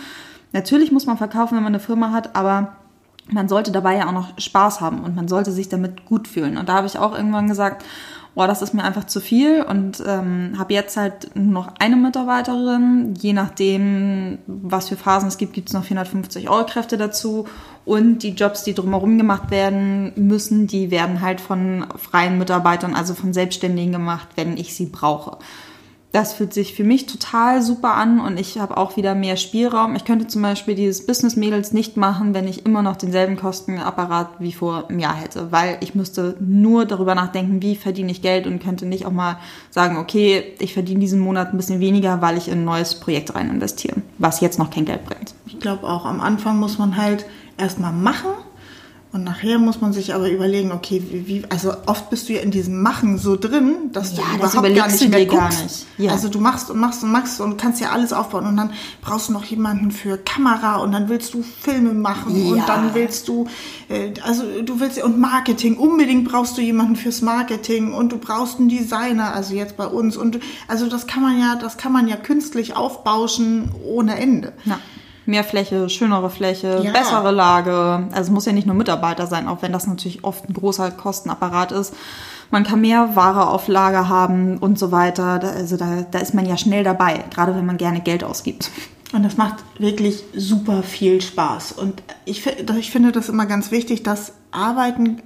Natürlich 0.54 0.92
muss 0.92 1.06
man 1.06 1.18
verkaufen, 1.18 1.56
wenn 1.56 1.64
man 1.64 1.76
eine 1.76 1.80
Firma 1.80 2.12
hat, 2.12 2.36
aber 2.36 2.78
man 3.30 3.48
sollte 3.48 3.72
dabei 3.72 3.98
ja 3.98 4.08
auch 4.08 4.14
noch 4.14 4.40
Spaß 4.40 4.82
haben 4.82 5.02
und 5.04 5.16
man 5.16 5.28
sollte 5.28 5.52
sich 5.52 5.70
damit 5.70 6.06
gut 6.06 6.28
fühlen. 6.28 6.58
Und 6.58 6.68
da 6.68 6.76
habe 6.76 6.88
ich 6.88 6.98
auch 6.98 7.16
irgendwann 7.16 7.48
gesagt, 7.48 7.84
boah, 8.38 8.46
das 8.46 8.62
ist 8.62 8.76
mir 8.76 8.84
einfach 8.84 9.06
zu 9.06 9.20
viel 9.20 9.64
und 9.64 10.04
ähm, 10.06 10.54
habe 10.60 10.72
jetzt 10.72 10.96
halt 10.96 11.36
nur 11.36 11.64
noch 11.64 11.74
eine 11.80 11.96
Mitarbeiterin. 11.96 13.16
Je 13.20 13.34
nachdem, 13.34 14.38
was 14.46 14.90
für 14.90 14.96
Phasen 14.96 15.28
es 15.28 15.40
gibt, 15.40 15.54
gibt 15.54 15.70
es 15.70 15.74
noch 15.74 15.84
450 15.84 16.48
Euro 16.48 16.64
Kräfte 16.68 16.98
dazu. 16.98 17.48
Und 17.84 18.20
die 18.20 18.36
Jobs, 18.36 18.64
die 18.64 18.76
drumherum 18.76 19.18
gemacht 19.18 19.50
werden 19.50 20.12
müssen, 20.16 20.68
die 20.68 20.92
werden 20.92 21.22
halt 21.22 21.42
von 21.42 21.88
freien 21.98 22.38
Mitarbeitern, 22.38 22.94
also 22.94 23.16
von 23.16 23.34
Selbstständigen 23.34 23.92
gemacht, 23.92 24.28
wenn 24.36 24.56
ich 24.56 24.76
sie 24.76 24.86
brauche. 24.86 25.40
Das 26.18 26.34
fühlt 26.34 26.52
sich 26.52 26.74
für 26.74 26.84
mich 26.84 27.06
total 27.06 27.62
super 27.62 27.94
an 27.94 28.20
und 28.20 28.40
ich 28.40 28.58
habe 28.58 28.78
auch 28.78 28.98
wieder 28.98 29.14
mehr 29.14 29.38
Spielraum. 29.38 29.96
Ich 29.96 30.04
könnte 30.04 30.26
zum 30.26 30.42
Beispiel 30.42 30.74
dieses 30.74 31.06
Business 31.06 31.36
Mädels 31.36 31.74
nicht 31.74 31.96
machen, 31.96 32.34
wenn 32.34 32.48
ich 32.48 32.66
immer 32.66 32.82
noch 32.82 32.96
denselben 32.96 33.38
Kostenapparat 33.38 34.30
wie 34.40 34.52
vor 34.52 34.90
einem 34.90 34.98
Jahr 34.98 35.14
hätte, 35.14 35.52
weil 35.52 35.78
ich 35.82 35.94
müsste 35.94 36.36
nur 36.40 36.86
darüber 36.86 37.14
nachdenken, 37.14 37.62
wie 37.62 37.76
verdiene 37.76 38.10
ich 38.10 38.24
Geld 38.24 38.48
und 38.48 38.58
könnte 38.58 38.88
nicht 38.88 39.06
auch 39.06 39.12
mal 39.12 39.38
sagen, 39.70 39.98
okay, 39.98 40.56
ich 40.58 40.74
verdiene 40.74 41.02
diesen 41.02 41.20
Monat 41.20 41.54
ein 41.54 41.58
bisschen 41.58 41.82
weniger, 41.82 42.20
weil 42.20 42.36
ich 42.36 42.48
in 42.48 42.62
ein 42.62 42.66
neues 42.66 42.96
Projekt 42.96 43.36
rein 43.36 43.52
investiere, 43.52 44.02
was 44.18 44.42
jetzt 44.42 44.58
noch 44.58 44.72
kein 44.72 44.86
Geld 44.86 45.06
bringt. 45.06 45.36
Ich 45.46 45.60
glaube 45.60 45.86
auch, 45.86 46.04
am 46.04 46.20
Anfang 46.20 46.58
muss 46.58 46.80
man 46.80 46.98
halt 46.98 47.28
erstmal 47.60 47.94
machen 47.94 48.32
und 49.14 49.24
nachher 49.24 49.58
muss 49.58 49.80
man 49.80 49.94
sich 49.94 50.14
aber 50.14 50.30
überlegen, 50.30 50.74
okay, 50.74 51.02
wie, 51.02 51.44
also 51.50 51.74
oft 51.86 52.10
bist 52.10 52.28
du 52.28 52.34
ja 52.34 52.42
in 52.42 52.52
diesem 52.52 52.82
Machen 52.82 53.18
so 53.18 53.38
drin, 53.38 53.90
dass 53.94 54.14
du 54.14 54.22
ja, 54.22 54.28
überhaupt 54.36 54.54
das 54.68 54.76
gar 54.76 54.88
nicht 54.88 55.10
mehr 55.10 55.26
guckst. 55.26 55.64
Nicht. 55.64 55.86
Ja. 55.98 56.12
Also 56.12 56.28
du 56.28 56.40
machst 56.40 56.70
und 56.70 56.78
machst 56.78 57.04
und 57.04 57.12
machst 57.12 57.40
und 57.40 57.58
kannst 57.58 57.80
ja 57.80 57.92
alles 57.92 58.12
aufbauen 58.12 58.46
und 58.46 58.58
dann 58.58 58.72
brauchst 59.02 59.30
du 59.30 59.34
noch 59.34 59.46
jemanden 59.46 59.92
für 59.92 60.18
Kamera 60.18 60.78
und 60.78 60.92
dann 60.92 61.08
willst 61.08 61.34
du 61.34 61.42
Filme 61.42 61.94
machen 61.94 62.36
ja. 62.36 62.52
und 62.52 62.68
dann 62.68 62.94
willst 62.96 63.30
du, 63.30 63.48
äh, 63.88 64.12
also 64.24 64.44
du 64.62 64.82
willst 64.82 65.02
und 65.02 65.18
Marketing, 65.18 65.78
unbedingt 65.78 66.30
brauchst 66.30 66.58
du 66.58 66.62
jemanden 66.62 66.98
fürs 66.98 67.22
Marketing 67.22 67.94
und 67.94 68.12
du 68.12 68.18
brauchst 68.18 68.60
einen 68.60 68.68
Designer, 68.68 69.34
also 69.34 69.54
jetzt 69.54 69.78
bei 69.78 69.88
uns 69.88 70.18
und 70.18 70.40
also 70.68 70.90
das 70.90 71.08
kann 71.08 71.24
man 71.24 71.40
ja, 71.40 71.56
das 71.56 71.78
kann 71.78 71.94
man 71.94 72.10
ja 72.10 72.18
künstlich 72.18 72.76
aufbauschen 72.76 73.72
ohne 73.86 74.20
Ende. 74.20 74.52
Ja 74.66 74.80
mehr 75.28 75.44
Fläche, 75.44 75.90
schönere 75.90 76.30
Fläche, 76.30 76.82
ja. 76.84 76.92
bessere 76.92 77.32
Lage. 77.32 78.08
Also 78.12 78.22
es 78.22 78.30
muss 78.30 78.46
ja 78.46 78.54
nicht 78.54 78.68
nur 78.68 78.76
Mitarbeiter 78.76 79.28
sein, 79.28 79.48
auch 79.48 79.62
wenn 79.62 79.72
das 79.72 79.88
natürlich 79.88 80.24
oft 80.24 80.48
ein 80.50 80.54
großer 80.54 80.92
Kostenapparat 80.92 81.72
ist. 81.72 81.94
Man 82.50 82.64
kann 82.64 82.82
mehr 82.82 83.16
Ware 83.16 83.48
auf 83.50 83.68
Lager 83.68 84.08
haben 84.08 84.58
und 84.58 84.80
so 84.80 84.92
weiter. 84.92 85.42
Also 85.42 85.76
da, 85.76 86.06
da 86.10 86.20
ist 86.20 86.34
man 86.34 86.46
ja 86.46 86.58
schnell 86.58 86.84
dabei, 86.84 87.26
gerade 87.34 87.56
wenn 87.56 87.66
man 87.66 87.78
gerne 87.78 88.02
Geld 88.02 88.24
ausgibt. 88.24 88.72
Und 89.14 89.24
das 89.24 89.38
macht 89.38 89.56
wirklich 89.80 90.24
super 90.36 90.84
viel 90.84 91.22
Spaß. 91.22 91.74
Und 91.74 92.04
ich, 92.26 92.46
ich 92.46 92.92
finde 92.92 93.12
das 93.12 93.30
immer 93.30 93.46
ganz 93.46 93.72
wichtig, 93.72 94.04
dass 94.04 94.34
Arbeiten 94.52 95.22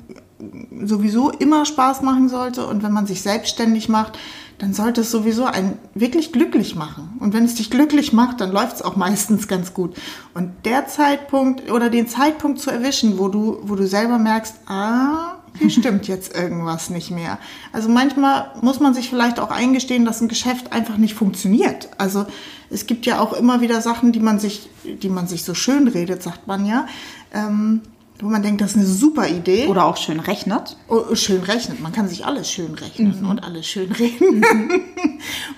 sowieso 0.83 1.29
immer 1.31 1.65
Spaß 1.65 2.01
machen 2.01 2.29
sollte. 2.29 2.65
Und 2.65 2.83
wenn 2.83 2.91
man 2.91 3.07
sich 3.07 3.21
selbstständig 3.21 3.89
macht, 3.89 4.17
dann 4.61 4.75
sollte 4.75 5.01
es 5.01 5.09
sowieso 5.09 5.45
einen 5.45 5.79
wirklich 5.95 6.31
glücklich 6.31 6.75
machen. 6.75 7.17
Und 7.19 7.33
wenn 7.33 7.45
es 7.45 7.55
dich 7.55 7.71
glücklich 7.71 8.13
macht, 8.13 8.41
dann 8.41 8.51
läuft 8.51 8.75
es 8.75 8.81
auch 8.83 8.95
meistens 8.95 9.47
ganz 9.47 9.73
gut. 9.73 9.95
Und 10.35 10.51
der 10.65 10.85
Zeitpunkt 10.85 11.71
oder 11.71 11.89
den 11.89 12.07
Zeitpunkt 12.07 12.59
zu 12.59 12.69
erwischen, 12.69 13.17
wo 13.17 13.27
du, 13.27 13.57
wo 13.63 13.75
du 13.75 13.87
selber 13.87 14.19
merkst, 14.19 14.53
ah, 14.67 15.39
hier 15.57 15.69
stimmt 15.71 16.07
jetzt 16.07 16.35
irgendwas 16.35 16.91
nicht 16.91 17.09
mehr. 17.09 17.39
Also 17.73 17.89
manchmal 17.89 18.51
muss 18.61 18.79
man 18.79 18.93
sich 18.93 19.09
vielleicht 19.09 19.39
auch 19.39 19.49
eingestehen, 19.49 20.05
dass 20.05 20.21
ein 20.21 20.27
Geschäft 20.27 20.71
einfach 20.71 20.97
nicht 20.97 21.15
funktioniert. 21.15 21.89
Also 21.97 22.27
es 22.69 22.85
gibt 22.85 23.07
ja 23.07 23.19
auch 23.19 23.33
immer 23.33 23.61
wieder 23.61 23.81
Sachen, 23.81 24.11
die 24.11 24.19
man 24.19 24.39
sich, 24.39 24.69
die 24.83 25.09
man 25.09 25.25
sich 25.25 25.43
so 25.43 25.55
schön 25.55 25.87
redet, 25.87 26.21
sagt 26.21 26.45
man 26.45 26.67
ja. 26.67 26.85
Ähm, 27.33 27.81
wo 28.21 28.29
man 28.29 28.43
denkt, 28.43 28.61
das 28.61 28.71
ist 28.71 28.77
eine 28.77 28.85
super 28.85 29.27
Idee. 29.27 29.67
Oder 29.67 29.85
auch 29.85 29.97
schön 29.97 30.19
rechnet. 30.19 30.77
Oh, 30.87 31.15
schön 31.15 31.41
rechnet. 31.41 31.81
Man 31.81 31.91
kann 31.91 32.07
sich 32.07 32.25
alles 32.25 32.49
schön 32.49 32.75
rechnen 32.75 33.19
mhm. 33.19 33.29
und 33.29 33.43
alles 33.43 33.65
schön 33.65 33.91
reden. 33.91 34.39
Mhm. 34.39 34.81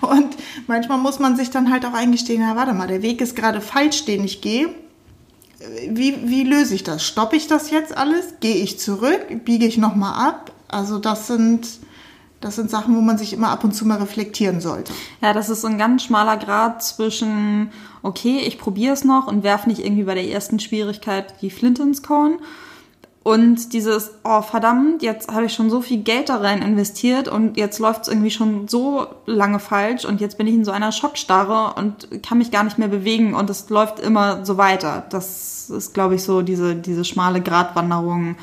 und 0.00 0.36
manchmal 0.66 0.98
muss 0.98 1.18
man 1.18 1.36
sich 1.36 1.50
dann 1.50 1.70
halt 1.70 1.84
auch 1.84 1.92
eingestehen, 1.92 2.40
ja, 2.40 2.56
warte 2.56 2.72
mal, 2.72 2.88
der 2.88 3.02
Weg 3.02 3.20
ist 3.20 3.36
gerade 3.36 3.60
falsch, 3.60 4.06
den 4.06 4.24
ich 4.24 4.40
gehe. 4.40 4.68
Wie, 5.88 6.28
wie 6.28 6.42
löse 6.44 6.74
ich 6.74 6.82
das? 6.82 7.04
Stoppe 7.04 7.36
ich 7.36 7.46
das 7.46 7.70
jetzt 7.70 7.96
alles? 7.96 8.34
Gehe 8.40 8.56
ich 8.56 8.78
zurück? 8.78 9.44
Biege 9.44 9.66
ich 9.66 9.78
nochmal 9.78 10.28
ab? 10.28 10.52
Also 10.68 10.98
das 10.98 11.26
sind, 11.26 11.68
das 12.44 12.56
sind 12.56 12.70
Sachen, 12.70 12.94
wo 12.94 13.00
man 13.00 13.16
sich 13.16 13.32
immer 13.32 13.48
ab 13.48 13.64
und 13.64 13.72
zu 13.72 13.86
mal 13.86 13.98
reflektieren 13.98 14.60
sollte. 14.60 14.92
Ja, 15.22 15.32
das 15.32 15.48
ist 15.48 15.62
so 15.62 15.66
ein 15.66 15.78
ganz 15.78 16.02
schmaler 16.04 16.36
Grad 16.36 16.82
zwischen, 16.82 17.70
okay, 18.02 18.40
ich 18.46 18.58
probiere 18.58 18.92
es 18.92 19.02
noch 19.02 19.26
und 19.26 19.42
werfe 19.42 19.68
nicht 19.68 19.82
irgendwie 19.82 20.02
bei 20.04 20.14
der 20.14 20.28
ersten 20.28 20.60
Schwierigkeit 20.60 21.40
die 21.40 21.48
Flinte 21.48 21.82
ins 21.82 22.02
Korn. 22.02 22.36
Und 23.22 23.72
dieses, 23.72 24.10
oh 24.24 24.42
verdammt, 24.42 25.02
jetzt 25.02 25.32
habe 25.32 25.46
ich 25.46 25.54
schon 25.54 25.70
so 25.70 25.80
viel 25.80 26.02
Geld 26.02 26.28
da 26.28 26.36
rein 26.36 26.60
investiert 26.60 27.28
und 27.28 27.56
jetzt 27.56 27.78
läuft 27.78 28.02
es 28.02 28.08
irgendwie 28.08 28.30
schon 28.30 28.68
so 28.68 29.06
lange 29.24 29.58
falsch 29.58 30.04
und 30.04 30.20
jetzt 30.20 30.36
bin 30.36 30.46
ich 30.46 30.54
in 30.54 30.66
so 30.66 30.70
einer 30.70 30.92
Schockstarre 30.92 31.80
und 31.80 32.22
kann 32.22 32.36
mich 32.36 32.50
gar 32.50 32.64
nicht 32.64 32.76
mehr 32.76 32.88
bewegen 32.88 33.32
und 33.32 33.48
es 33.48 33.70
läuft 33.70 34.00
immer 34.00 34.44
so 34.44 34.58
weiter. 34.58 35.06
Das 35.08 35.70
ist, 35.70 35.94
glaube 35.94 36.16
ich, 36.16 36.22
so 36.22 36.42
diese, 36.42 36.76
diese 36.76 37.06
schmale 37.06 37.40
Gratwanderung, 37.40 38.36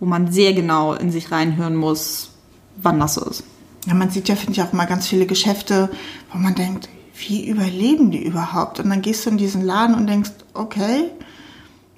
wo 0.00 0.06
man 0.06 0.32
sehr 0.32 0.52
genau 0.52 0.94
in 0.94 1.12
sich 1.12 1.30
reinhören 1.30 1.76
muss, 1.76 2.30
wann 2.76 3.00
das 3.00 3.14
so 3.14 3.24
ist. 3.24 3.44
Ja, 3.86 3.94
man 3.94 4.10
sieht 4.10 4.28
ja, 4.28 4.36
finde 4.36 4.52
ich, 4.52 4.62
auch 4.62 4.72
mal 4.72 4.86
ganz 4.86 5.06
viele 5.06 5.26
Geschäfte, 5.26 5.90
wo 6.32 6.38
man 6.38 6.54
denkt, 6.54 6.88
wie 7.18 7.48
überleben 7.48 8.10
die 8.10 8.24
überhaupt? 8.24 8.80
Und 8.80 8.90
dann 8.90 9.02
gehst 9.02 9.24
du 9.24 9.30
in 9.30 9.38
diesen 9.38 9.62
Laden 9.62 9.94
und 9.94 10.06
denkst, 10.06 10.32
okay, 10.54 11.10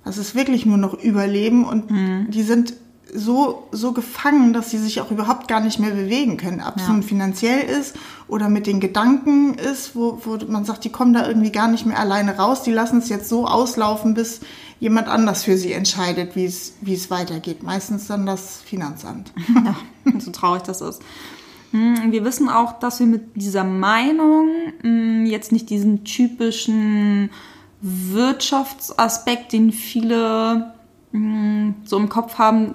das 0.04 0.18
ist 0.18 0.34
wirklich 0.34 0.64
nur 0.64 0.78
noch 0.78 0.94
Überleben 0.94 1.64
und 1.64 1.90
mhm. 1.90 2.30
die 2.30 2.42
sind 2.42 2.74
so, 3.14 3.68
so 3.72 3.92
gefangen, 3.92 4.52
dass 4.52 4.70
sie 4.70 4.78
sich 4.78 5.00
auch 5.00 5.10
überhaupt 5.10 5.48
gar 5.48 5.60
nicht 5.60 5.78
mehr 5.78 5.90
bewegen 5.90 6.36
können. 6.36 6.62
Ob 6.66 6.76
es 6.76 6.82
ja. 6.82 6.92
nun 6.92 7.02
finanziell 7.02 7.68
ist 7.68 7.96
oder 8.28 8.48
mit 8.48 8.66
den 8.66 8.80
Gedanken 8.80 9.54
ist, 9.54 9.96
wo, 9.96 10.20
wo 10.24 10.38
man 10.46 10.64
sagt, 10.64 10.84
die 10.84 10.90
kommen 10.90 11.14
da 11.14 11.26
irgendwie 11.26 11.52
gar 11.52 11.68
nicht 11.68 11.86
mehr 11.86 11.98
alleine 11.98 12.36
raus. 12.36 12.62
Die 12.62 12.72
lassen 12.72 12.98
es 12.98 13.08
jetzt 13.08 13.28
so 13.28 13.46
auslaufen, 13.46 14.14
bis 14.14 14.40
jemand 14.80 15.08
anders 15.08 15.44
für 15.44 15.56
sie 15.56 15.72
entscheidet, 15.72 16.36
wie 16.36 16.44
es, 16.44 16.74
wie 16.80 16.94
es 16.94 17.10
weitergeht. 17.10 17.62
Meistens 17.62 18.06
dann 18.06 18.26
das 18.26 18.60
Finanzamt. 18.64 19.32
Ja, 19.64 19.74
so 20.20 20.30
traurig 20.30 20.62
das 20.62 20.80
ist. 20.80 21.02
Hm, 21.72 22.12
wir 22.12 22.24
wissen 22.24 22.48
auch, 22.48 22.78
dass 22.78 23.00
wir 23.00 23.06
mit 23.06 23.36
dieser 23.36 23.64
Meinung 23.64 24.48
hm, 24.80 25.26
jetzt 25.26 25.52
nicht 25.52 25.68
diesen 25.68 26.04
typischen 26.04 27.30
Wirtschaftsaspekt, 27.80 29.52
den 29.52 29.72
viele 29.72 30.72
hm, 31.12 31.74
so 31.84 31.98
im 31.98 32.08
Kopf 32.08 32.38
haben, 32.38 32.74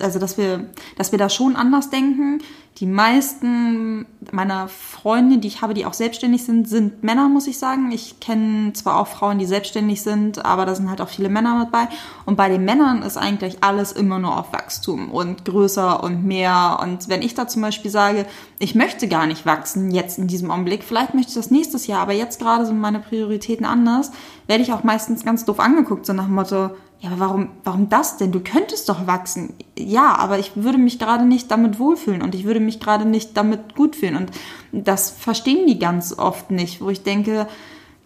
also 0.00 0.18
dass 0.18 0.38
wir, 0.38 0.66
dass 0.96 1.12
wir 1.12 1.18
da 1.18 1.28
schon 1.28 1.56
anders 1.56 1.90
denken. 1.90 2.40
Die 2.78 2.86
meisten 2.86 4.04
meiner 4.32 4.66
Freunde, 4.66 5.38
die 5.38 5.46
ich 5.46 5.62
habe, 5.62 5.74
die 5.74 5.86
auch 5.86 5.92
selbstständig 5.92 6.44
sind, 6.44 6.68
sind 6.68 7.04
Männer, 7.04 7.28
muss 7.28 7.46
ich 7.46 7.58
sagen. 7.58 7.92
Ich 7.92 8.18
kenne 8.18 8.72
zwar 8.72 8.98
auch 8.98 9.06
Frauen, 9.06 9.38
die 9.38 9.46
selbstständig 9.46 10.02
sind, 10.02 10.44
aber 10.44 10.66
da 10.66 10.74
sind 10.74 10.90
halt 10.90 11.00
auch 11.00 11.08
viele 11.08 11.28
Männer 11.28 11.56
mit 11.56 11.70
bei. 11.70 11.86
Und 12.26 12.34
bei 12.34 12.48
den 12.48 12.64
Männern 12.64 13.02
ist 13.02 13.16
eigentlich 13.16 13.62
alles 13.62 13.92
immer 13.92 14.18
nur 14.18 14.36
auf 14.36 14.52
Wachstum 14.52 15.12
und 15.12 15.44
größer 15.44 16.02
und 16.02 16.24
mehr. 16.24 16.80
Und 16.82 17.08
wenn 17.08 17.22
ich 17.22 17.34
da 17.34 17.46
zum 17.46 17.62
Beispiel 17.62 17.92
sage, 17.92 18.26
ich 18.58 18.74
möchte 18.74 19.06
gar 19.06 19.26
nicht 19.26 19.46
wachsen 19.46 19.92
jetzt 19.92 20.18
in 20.18 20.26
diesem 20.26 20.50
Augenblick, 20.50 20.82
vielleicht 20.82 21.14
möchte 21.14 21.28
ich 21.28 21.36
das 21.36 21.52
nächstes 21.52 21.86
Jahr, 21.86 22.00
aber 22.00 22.12
jetzt 22.12 22.40
gerade 22.40 22.66
sind 22.66 22.80
meine 22.80 22.98
Prioritäten 22.98 23.66
anders, 23.66 24.10
werde 24.48 24.64
ich 24.64 24.72
auch 24.72 24.82
meistens 24.82 25.24
ganz 25.24 25.44
doof 25.44 25.60
angeguckt, 25.60 26.06
so 26.06 26.12
nach 26.12 26.26
dem 26.26 26.34
Motto, 26.34 26.70
ja, 27.00 27.10
aber 27.10 27.20
warum, 27.20 27.48
warum 27.64 27.88
das 27.90 28.16
denn? 28.16 28.32
Du 28.32 28.40
könntest 28.40 28.88
doch 28.88 29.06
wachsen. 29.06 29.52
Ja, 29.78 30.16
aber 30.16 30.38
ich 30.38 30.52
würde 30.54 30.78
mich 30.78 30.98
gerade 30.98 31.24
nicht 31.24 31.50
damit 31.50 31.78
wohlfühlen 31.78 32.22
und 32.22 32.34
ich 32.34 32.44
würde 32.44 32.60
mich 32.60 32.80
gerade 32.80 33.04
nicht 33.04 33.36
damit 33.36 33.74
gut 33.74 33.96
fühlen. 33.96 34.16
Und 34.16 34.30
das 34.72 35.10
verstehen 35.10 35.66
die 35.66 35.78
ganz 35.78 36.18
oft 36.18 36.50
nicht, 36.50 36.80
wo 36.80 36.88
ich 36.88 37.02
denke, 37.02 37.46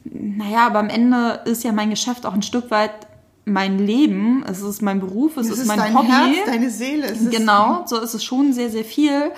naja, 0.04 0.66
aber 0.66 0.80
am 0.80 0.88
Ende 0.88 1.40
ist 1.44 1.64
ja 1.64 1.72
mein 1.72 1.90
Geschäft 1.90 2.26
auch 2.26 2.34
ein 2.34 2.42
Stück 2.42 2.70
weit 2.70 2.92
mein 3.44 3.78
Leben, 3.78 4.44
es 4.48 4.60
ist 4.60 4.82
mein 4.82 5.00
Beruf, 5.00 5.36
es, 5.36 5.48
es 5.48 5.60
ist, 5.60 5.66
mein 5.66 5.78
dein 5.78 5.96
Hobby. 5.96 6.08
Herz, 6.08 6.46
deine 6.46 6.70
Seele. 6.70 7.06
Es 7.06 7.30
genau, 7.30 7.84
so 7.86 7.98
ist 7.98 8.14
es 8.14 8.22
schon 8.22 8.52
sehr, 8.52 8.70
sehr 8.70 8.84
viel. 8.84 9.32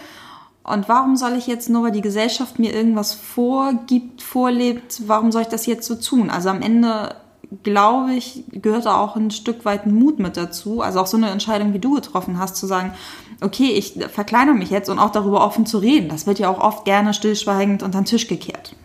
Und 0.63 0.89
warum 0.89 1.17
soll 1.17 1.35
ich 1.35 1.47
jetzt 1.47 1.69
nur, 1.69 1.85
weil 1.85 1.93
die 1.93 2.01
Gesellschaft 2.01 2.59
mir 2.59 2.75
irgendwas 2.75 3.15
vorgibt, 3.15 4.23
vorlebt, 4.23 5.03
warum 5.07 5.33
soll 5.33 5.43
ich 5.43 5.49
das 5.49 5.67
jetzt 5.67 5.87
so 5.87 5.95
tun? 5.95 6.31
Also 6.31 6.49
am 6.49 6.63
Ende 6.63 7.15
glaube 7.63 8.15
ich, 8.15 8.45
gehört 8.53 8.87
da 8.87 8.99
auch 8.99 9.17
ein 9.17 9.31
Stück 9.31 9.65
weit 9.65 9.87
Mut 9.87 10.19
mit 10.19 10.37
dazu. 10.37 10.81
Also 10.81 11.01
auch 11.01 11.07
so 11.07 11.17
eine 11.17 11.31
Entscheidung, 11.31 11.75
wie 11.75 11.79
du 11.79 11.95
getroffen 11.95 12.39
hast, 12.39 12.57
zu 12.57 12.67
sagen, 12.67 12.93
okay, 13.41 13.71
ich 13.73 13.95
verkleinere 14.13 14.55
mich 14.55 14.71
jetzt 14.71 14.89
und 14.89 14.99
auch 14.99 15.11
darüber 15.11 15.45
offen 15.45 15.67
zu 15.67 15.79
reden. 15.79 16.09
Das 16.09 16.27
wird 16.27 16.39
ja 16.39 16.49
auch 16.49 16.61
oft 16.61 16.85
gerne 16.85 17.15
stillschweigend 17.15 17.83
unter 17.83 18.01
den 18.01 18.05
Tisch 18.05 18.29
gekehrt. 18.29 18.77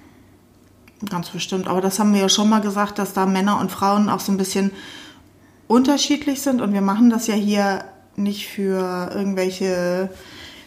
Ganz 1.10 1.30
bestimmt. 1.30 1.68
Aber 1.68 1.82
das 1.82 2.00
haben 2.00 2.14
wir 2.14 2.22
ja 2.22 2.30
schon 2.30 2.50
mal 2.50 2.62
gesagt, 2.62 2.98
dass 2.98 3.14
da 3.14 3.26
Männer 3.26 3.60
und 3.60 3.72
Frauen 3.72 4.10
auch 4.10 4.20
so 4.20 4.32
ein 4.32 4.38
bisschen 4.38 4.72
unterschiedlich 5.68 6.42
sind. 6.42 6.62
Und 6.62 6.74
wir 6.74 6.82
machen 6.82 7.10
das 7.10 7.28
ja 7.28 7.36
hier 7.36 7.86
nicht 8.16 8.48
für 8.48 9.12
irgendwelche 9.14 10.10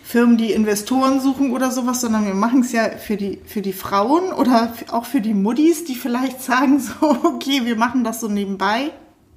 Firmen, 0.09 0.39
die 0.39 0.53
Investoren 0.53 1.21
suchen 1.21 1.53
oder 1.53 1.71
sowas, 1.71 2.01
sondern 2.01 2.25
wir 2.25 2.33
machen 2.33 2.61
es 2.61 2.73
ja 2.73 2.89
für 2.89 3.19
die, 3.19 3.41
für 3.45 3.61
die 3.61 3.75
Frauen 3.75 4.33
oder 4.33 4.73
auch 4.91 5.05
für 5.05 5.21
die 5.21 5.35
Muddis, 5.35 5.85
die 5.85 5.97
vielleicht 5.97 6.41
sagen 6.41 6.81
so, 6.81 6.95
okay, 7.25 7.67
wir 7.67 7.77
machen 7.77 8.05
das 8.05 8.21
so 8.21 8.29
nebenbei. 8.29 8.91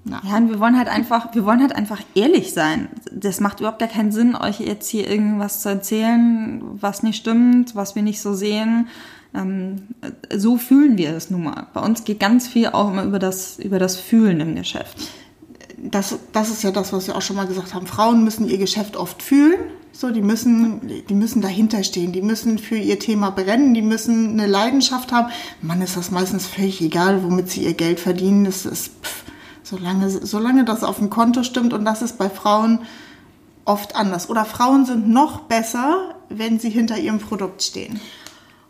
Na. 0.05 0.21
Ja, 0.23 0.37
und 0.37 0.47
wir 0.47 0.61
wollen 0.61 0.77
halt 0.77 0.87
einfach, 0.87 1.35
wir 1.35 1.43
wollen 1.43 1.59
halt 1.59 1.75
einfach 1.75 1.99
ehrlich 2.15 2.53
sein. 2.53 2.87
Das 3.11 3.41
macht 3.41 3.59
überhaupt 3.59 3.79
gar 3.79 3.89
keinen 3.89 4.13
Sinn, 4.13 4.33
euch 4.33 4.61
jetzt 4.61 4.87
hier 4.87 5.09
irgendwas 5.09 5.59
zu 5.59 5.67
erzählen, 5.67 6.61
was 6.63 7.03
nicht 7.03 7.17
stimmt, 7.17 7.75
was 7.75 7.95
wir 7.95 8.01
nicht 8.01 8.21
so 8.21 8.33
sehen. 8.33 8.87
Ähm, 9.33 9.89
so 10.33 10.55
fühlen 10.55 10.97
wir 10.97 11.17
es 11.17 11.29
nun 11.29 11.43
mal. 11.43 11.67
Bei 11.73 11.81
uns 11.81 12.05
geht 12.05 12.21
ganz 12.21 12.47
viel 12.47 12.67
auch 12.67 12.91
immer 12.91 13.03
über 13.03 13.19
das, 13.19 13.59
über 13.59 13.77
das 13.77 13.97
Fühlen 13.97 14.39
im 14.39 14.55
Geschäft. 14.55 14.95
Das, 15.77 16.17
das 16.31 16.49
ist 16.49 16.63
ja 16.63 16.71
das, 16.71 16.93
was 16.93 17.07
wir 17.07 17.17
auch 17.17 17.21
schon 17.21 17.35
mal 17.35 17.47
gesagt 17.47 17.73
haben. 17.73 17.87
Frauen 17.87 18.23
müssen 18.23 18.47
ihr 18.47 18.57
Geschäft 18.57 18.95
oft 18.95 19.21
fühlen 19.21 19.59
so, 19.93 20.09
die 20.09 20.21
müssen, 20.21 21.03
die 21.09 21.13
müssen 21.13 21.41
dahinter 21.41 21.83
stehen, 21.83 22.11
die 22.11 22.21
müssen 22.21 22.57
für 22.57 22.77
ihr 22.77 22.97
Thema 22.97 23.29
brennen, 23.29 23.73
die 23.73 23.81
müssen 23.81 24.31
eine 24.31 24.47
Leidenschaft 24.47 25.11
haben. 25.11 25.31
Mann, 25.61 25.81
ist 25.81 25.97
das 25.97 26.11
meistens 26.11 26.47
völlig 26.47 26.81
egal, 26.81 27.23
womit 27.23 27.49
sie 27.49 27.63
ihr 27.63 27.73
Geld 27.73 27.99
verdienen. 27.99 28.45
Das 28.45 28.65
ist, 28.65 28.93
pff, 29.03 29.23
solange, 29.63 30.09
solange 30.09 30.65
das 30.65 30.83
auf 30.83 30.97
dem 30.97 31.09
Konto 31.09 31.43
stimmt 31.43 31.73
und 31.73 31.85
das 31.85 32.01
ist 32.01 32.17
bei 32.17 32.29
Frauen 32.29 32.79
oft 33.65 33.95
anders. 33.95 34.29
Oder 34.29 34.45
Frauen 34.45 34.85
sind 34.85 35.09
noch 35.09 35.41
besser, 35.41 36.15
wenn 36.29 36.59
sie 36.59 36.69
hinter 36.69 36.97
ihrem 36.97 37.19
Produkt 37.19 37.61
stehen. 37.61 37.99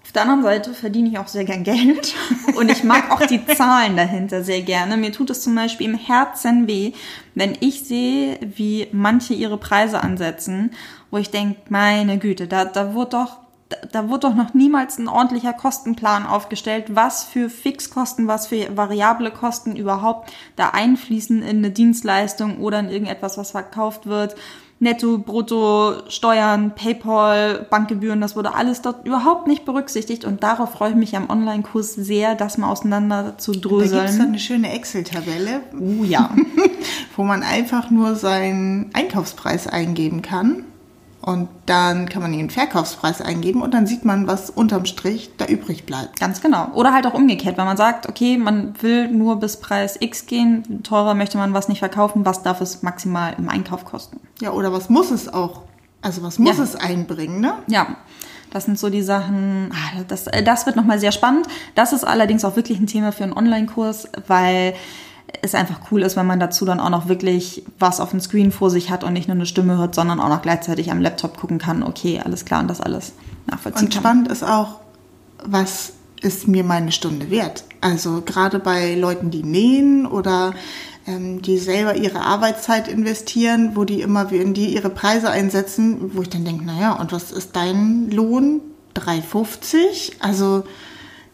Auf 0.04 0.12
der 0.14 0.24
anderen 0.24 0.44
Seite 0.44 0.74
verdiene 0.74 1.08
ich 1.08 1.18
auch 1.20 1.30
sehr 1.30 1.46
gern 1.46 1.64
Geld 1.64 2.14
und 2.58 2.70
ich 2.70 2.84
mag 2.84 3.12
auch 3.12 3.26
die 3.26 3.46
Zahlen 3.46 3.96
dahinter 3.96 4.44
sehr 4.44 4.62
gerne. 4.62 4.98
Mir 4.98 5.14
tut 5.14 5.30
es 5.30 5.42
zum 5.42 5.56
Beispiel 5.56 5.88
im 5.88 5.96
Herzen 5.96 6.68
weh, 6.68 6.92
wenn 7.34 7.58
ich 7.62 7.84
sehe, 7.84 8.38
wie 8.42 8.88
manche 8.92 9.34
ihre 9.34 9.58
Preise 9.58 10.04
ansetzen, 10.04 10.72
wo 11.12 11.18
ich 11.18 11.30
denke, 11.30 11.60
meine 11.70 12.18
Güte, 12.18 12.48
da, 12.48 12.66
da 12.66 12.94
wurde 12.94 13.12
doch 13.12 13.38
da 13.92 14.10
wurde 14.10 14.28
doch 14.28 14.36
noch 14.36 14.54
niemals 14.54 14.98
ein 14.98 15.08
ordentlicher 15.08 15.54
Kostenplan 15.54 16.26
aufgestellt, 16.26 16.88
was 16.90 17.24
für 17.24 17.50
Fixkosten, 17.50 18.28
was 18.28 18.48
für 18.48 18.76
variable 18.76 19.32
Kosten 19.32 19.76
überhaupt 19.76 20.32
da 20.56 20.70
einfließen 20.70 21.42
in 21.42 21.58
eine 21.58 21.72
Dienstleistung 21.72 22.60
oder 22.60 22.80
in 22.80 22.90
irgendetwas, 22.90 23.38
was 23.38 23.52
verkauft 23.52 24.08
wird. 24.08 24.36
Netto, 24.80 25.20
Brutto, 25.20 26.10
Steuern, 26.10 26.74
PayPal, 26.74 27.68
Bankgebühren, 27.70 28.20
das 28.20 28.36
wurde 28.36 28.56
alles 28.56 28.82
dort 28.82 29.06
überhaupt 29.06 29.46
nicht 29.46 29.64
berücksichtigt 29.64 30.26
und 30.26 30.42
darauf 30.42 30.72
freue 30.72 30.90
ich 30.90 30.96
mich 30.96 31.16
am 31.16 31.30
Online-Kurs 31.30 31.94
sehr, 31.94 32.34
das 32.34 32.58
mal 32.58 32.68
auseinander 32.68 33.38
zu 33.38 33.52
dröseln. 33.52 33.92
Da 33.92 34.06
gibt 34.06 34.10
es 34.10 34.20
eine 34.20 34.40
schöne 34.40 34.74
Excel-Tabelle. 34.74 35.62
Oh 35.80 36.04
ja. 36.04 36.32
wo 37.16 37.24
man 37.24 37.44
einfach 37.44 37.92
nur 37.92 38.16
seinen 38.16 38.90
Einkaufspreis 38.94 39.68
eingeben 39.68 40.24
kann 40.24 40.66
und 41.22 41.50
dann 41.68 42.10
kann 42.10 42.22
man 42.22 42.32
den 42.32 42.50
Verkaufspreis 42.50 43.22
eingeben 43.22 43.62
und 43.62 43.74
dann 43.74 43.86
sieht 43.86 44.06
man, 44.06 44.28
was 44.28 44.50
unterm 44.50 44.86
Strich 44.86 45.30
da 45.38 45.46
übrig 45.46 45.86
bleibt. 45.86 46.20
Ganz 46.20 46.42
genau. 46.42 46.70
Oder 46.74 46.94
halt 46.94 47.06
auch 47.06 47.14
umgekehrt, 47.14 47.58
wenn 47.58 47.66
man 47.66 47.78
sagt, 47.78 48.10
okay, 48.10 48.38
man 48.38 48.74
will 48.82 49.08
nur 49.08 49.40
bis 49.40 49.58
Preis 49.58 49.98
X 50.00 50.26
gehen, 50.26 50.82
teurer 50.84 51.14
möchte 51.14 51.38
man 51.38 51.54
was 51.54 51.68
nicht 51.68 51.80
verkaufen, 51.80 52.26
was 52.26 52.42
darf 52.42 52.60
es 52.60 52.82
maximal 52.82 53.36
im 53.38 53.50
Einkauf 53.50 53.86
kosten? 53.86 54.20
Ja, 54.42 54.52
oder 54.52 54.74
was 54.74 54.90
muss 54.90 55.12
es 55.12 55.32
auch? 55.32 55.62
Also 56.02 56.24
was 56.24 56.40
muss 56.40 56.58
ja. 56.58 56.64
es 56.64 56.76
einbringen, 56.76 57.40
ne? 57.40 57.54
Ja. 57.68 57.98
Das 58.50 58.66
sind 58.66 58.78
so 58.78 58.90
die 58.90 59.02
Sachen, 59.04 59.72
ah, 59.72 60.04
das, 60.08 60.26
das 60.26 60.66
wird 60.66 60.76
nochmal 60.76 61.00
sehr 61.00 61.14
spannend. 61.14 61.48
Das 61.74 61.94
ist 61.94 62.04
allerdings 62.04 62.44
auch 62.44 62.58
wirklich 62.58 62.80
ein 62.80 62.88
Thema 62.88 63.14
für 63.14 63.24
einen 63.24 63.32
Online-Kurs, 63.32 64.10
weil 64.28 64.74
es 65.42 65.56
einfach 65.56 65.80
cool 65.92 66.02
ist, 66.04 66.16
wenn 66.16 66.28
man 66.28 66.40
dazu 66.40 66.66
dann 66.66 66.80
auch 66.80 66.90
noch 66.90 67.08
wirklich 67.08 67.64
was 67.80 68.00
auf 68.00 68.12
dem 68.12 68.20
Screen 68.20 68.52
vor 68.52 68.70
sich 68.70 68.90
hat 68.90 69.04
und 69.04 69.14
nicht 69.14 69.28
nur 69.28 69.36
eine 69.36 69.46
Stimme 69.46 69.78
hört, 69.78 69.96
sondern 69.96 70.20
auch 70.20 70.30
noch 70.30 70.42
gleichzeitig 70.42 70.92
am 70.92 71.02
Laptop 71.02 71.38
gucken 71.38 71.58
kann, 71.58 71.84
okay, 71.84 72.22
alles 72.24 72.46
klar 72.46 72.62
und 72.62 72.68
das 72.68 72.82
alles 72.82 73.14
nachvollziehen 73.48 73.88
und 73.88 73.94
kann. 73.94 73.98
Und 73.98 74.06
spannend 74.06 74.28
ist 74.32 74.44
auch, 74.44 74.80
was 75.44 75.94
ist 76.22 76.48
mir 76.48 76.64
meine 76.64 76.92
Stunde 76.92 77.30
wert? 77.30 77.64
Also 77.82 78.22
gerade 78.22 78.60
bei 78.60 78.96
Leuten, 78.96 79.32
die 79.32 79.44
nähen 79.44 80.06
oder 80.06 80.54
ähm, 81.08 81.42
die 81.42 81.58
selber 81.58 81.96
ihre 81.96 82.22
Arbeitszeit 82.22 82.88
investieren, 82.88 83.72
wo 83.76 83.86
die 83.86 84.02
immer, 84.02 84.30
wenn 84.30 84.54
die 84.54 84.74
ihre 84.74 84.90
Preise 84.90 85.32
einsetzen, 85.32 86.12
wo 86.16 86.22
ich 86.22 86.30
dann 86.30 86.46
denke, 86.46 86.66
naja, 86.66 86.94
und 86.94 87.12
was 87.12 87.32
ist 87.32 87.56
dein 87.56 88.10
Lohn? 88.12 88.62
3,50? 88.96 90.14
Also 90.20 90.64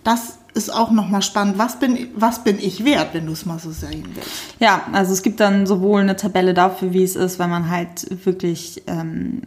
das 0.04 0.38
ist 0.58 0.74
auch 0.74 0.92
nochmal 0.92 1.22
spannend. 1.22 1.58
Was 1.58 1.80
bin, 1.80 2.10
was 2.16 2.44
bin 2.44 2.58
ich 2.60 2.84
wert, 2.84 3.14
wenn 3.14 3.28
du 3.28 3.32
es 3.32 3.46
mal 3.46 3.60
so 3.60 3.72
sehen 3.72 4.06
willst? 4.14 4.30
Ja, 4.60 4.82
also 4.92 5.14
es 5.14 5.22
gibt 5.22 5.40
dann 5.40 5.66
sowohl 5.66 6.02
eine 6.02 6.16
Tabelle 6.16 6.54
dafür, 6.54 6.92
wie 6.94 7.04
es 7.04 7.16
ist, 7.16 7.40
wenn 7.40 7.50
man 7.50 7.70
halt 7.70 8.26
wirklich 8.26 8.84
ähm, 8.88 9.44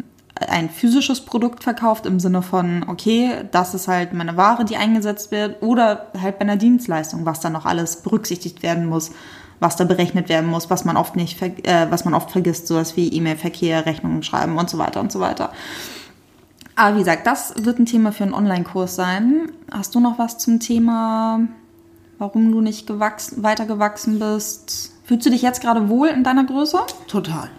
ein 0.49 0.71
physisches 0.71 1.21
Produkt 1.21 1.65
verkauft 1.65 2.07
im 2.07 2.21
Sinne 2.21 2.43
von, 2.43 2.85
okay, 2.89 3.45
das 3.51 3.75
ist 3.75 3.89
halt 3.89 4.13
meine 4.13 4.37
Ware, 4.37 4.65
die 4.65 4.77
eingesetzt 4.77 5.33
wird, 5.33 5.63
oder 5.63 6.07
halt 6.19 6.39
bei 6.39 6.43
einer 6.43 6.57
Dienstleistung, 6.57 7.27
was 7.27 7.41
da 7.41 7.51
noch 7.51 7.67
alles 7.67 8.03
berücksichtigt 8.03 8.63
werden 8.63 8.87
muss, 8.87 9.11
was 9.59 9.77
da 9.77 9.85
berechnet 9.85 10.29
werden 10.29 10.49
muss, 10.49 10.71
was 10.71 10.85
man 10.85 10.97
oft 10.97 11.17
nicht, 11.17 11.43
äh, 11.43 11.87
was 11.91 12.05
man 12.05 12.15
oft 12.15 12.31
vergisst, 12.31 12.67
sowas 12.67 12.97
wie 12.97 13.09
E-Mail-Verkehr, 13.09 13.85
Rechnungen 13.85 14.23
schreiben 14.23 14.57
und 14.57 14.71
so 14.71 14.79
weiter 14.79 15.01
und 15.01 15.13
so 15.13 15.21
weiter. 15.21 15.53
Aber 16.81 16.95
wie 16.95 17.01
gesagt, 17.01 17.27
das 17.27 17.53
wird 17.59 17.79
ein 17.79 17.85
Thema 17.85 18.11
für 18.11 18.25
einen 18.25 18.33
Online-Kurs 18.33 18.97
sein. 18.97 19.53
Hast 19.71 19.95
du 19.95 20.01
noch 20.01 20.19
was 20.19 20.39
zum 20.39 20.61
Thema, 20.61 21.41
warum 22.17 22.51
du 22.51 22.63
nicht 22.63 22.87
gewachsen, 22.87 23.43
weiter 23.43 23.67
gewachsen 23.67 24.19
bist? 24.19 24.91
Fühlst 25.05 25.27
du 25.27 25.31
dich 25.31 25.43
jetzt 25.43 25.61
gerade 25.61 25.91
wohl 25.91 26.09
in 26.09 26.25
deiner 26.25 26.45
Größe? 26.45 26.79
Total. 27.07 27.51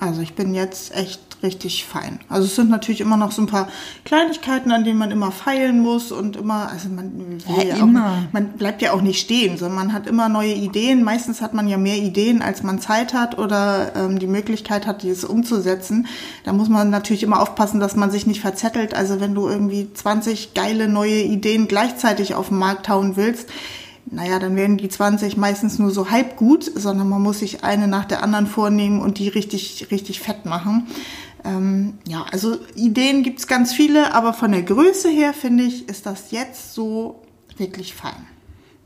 Also 0.00 0.22
ich 0.22 0.34
bin 0.34 0.54
jetzt 0.54 0.96
echt 0.96 1.20
richtig 1.42 1.84
fein. 1.84 2.20
Also 2.28 2.46
es 2.46 2.56
sind 2.56 2.70
natürlich 2.70 3.00
immer 3.00 3.16
noch 3.16 3.32
so 3.32 3.42
ein 3.42 3.46
paar 3.46 3.68
Kleinigkeiten, 4.04 4.70
an 4.70 4.84
denen 4.84 4.98
man 4.98 5.10
immer 5.10 5.32
feilen 5.32 5.80
muss 5.80 6.12
und 6.12 6.36
immer, 6.36 6.70
also 6.70 6.88
man 6.88 7.38
ja, 7.56 7.64
ja 7.64 7.76
immer. 7.76 8.06
Auch, 8.06 8.32
man 8.32 8.52
bleibt 8.52 8.82
ja 8.82 8.92
auch 8.92 9.02
nicht 9.02 9.20
stehen, 9.20 9.56
sondern 9.56 9.76
man 9.76 9.92
hat 9.92 10.06
immer 10.06 10.28
neue 10.28 10.54
Ideen. 10.54 11.02
Meistens 11.02 11.40
hat 11.40 11.54
man 11.54 11.68
ja 11.68 11.78
mehr 11.78 11.98
Ideen, 11.98 12.42
als 12.42 12.62
man 12.62 12.80
Zeit 12.80 13.14
hat 13.14 13.38
oder 13.38 13.92
ähm, 13.96 14.18
die 14.18 14.26
Möglichkeit 14.26 14.86
hat, 14.86 15.02
dieses 15.02 15.24
umzusetzen. 15.24 16.06
Da 16.44 16.52
muss 16.52 16.68
man 16.68 16.90
natürlich 16.90 17.22
immer 17.22 17.40
aufpassen, 17.40 17.80
dass 17.80 17.96
man 17.96 18.10
sich 18.10 18.26
nicht 18.26 18.40
verzettelt. 18.40 18.94
Also 18.94 19.20
wenn 19.20 19.34
du 19.34 19.48
irgendwie 19.48 19.92
20 19.92 20.54
geile 20.54 20.88
neue 20.88 21.22
Ideen 21.22 21.68
gleichzeitig 21.68 22.34
auf 22.34 22.48
den 22.48 22.58
Markt 22.58 22.88
hauen 22.88 23.16
willst, 23.16 23.48
naja, 24.06 24.38
dann 24.38 24.56
werden 24.56 24.76
die 24.76 24.88
20 24.88 25.36
meistens 25.36 25.78
nur 25.78 25.90
so 25.90 26.10
halb 26.10 26.36
gut, 26.36 26.64
sondern 26.64 27.08
man 27.08 27.22
muss 27.22 27.38
sich 27.38 27.64
eine 27.64 27.88
nach 27.88 28.04
der 28.04 28.22
anderen 28.22 28.46
vornehmen 28.46 29.00
und 29.00 29.18
die 29.18 29.28
richtig, 29.28 29.88
richtig 29.90 30.20
fett 30.20 30.44
machen. 30.44 30.86
Ähm, 31.44 31.98
ja, 32.06 32.24
also 32.30 32.56
Ideen 32.74 33.22
gibt's 33.22 33.46
ganz 33.46 33.72
viele, 33.72 34.14
aber 34.14 34.32
von 34.32 34.52
der 34.52 34.62
Größe 34.62 35.08
her 35.08 35.32
finde 35.34 35.64
ich, 35.64 35.88
ist 35.88 36.06
das 36.06 36.30
jetzt 36.30 36.74
so 36.74 37.22
wirklich 37.56 37.94
fein. 37.94 38.26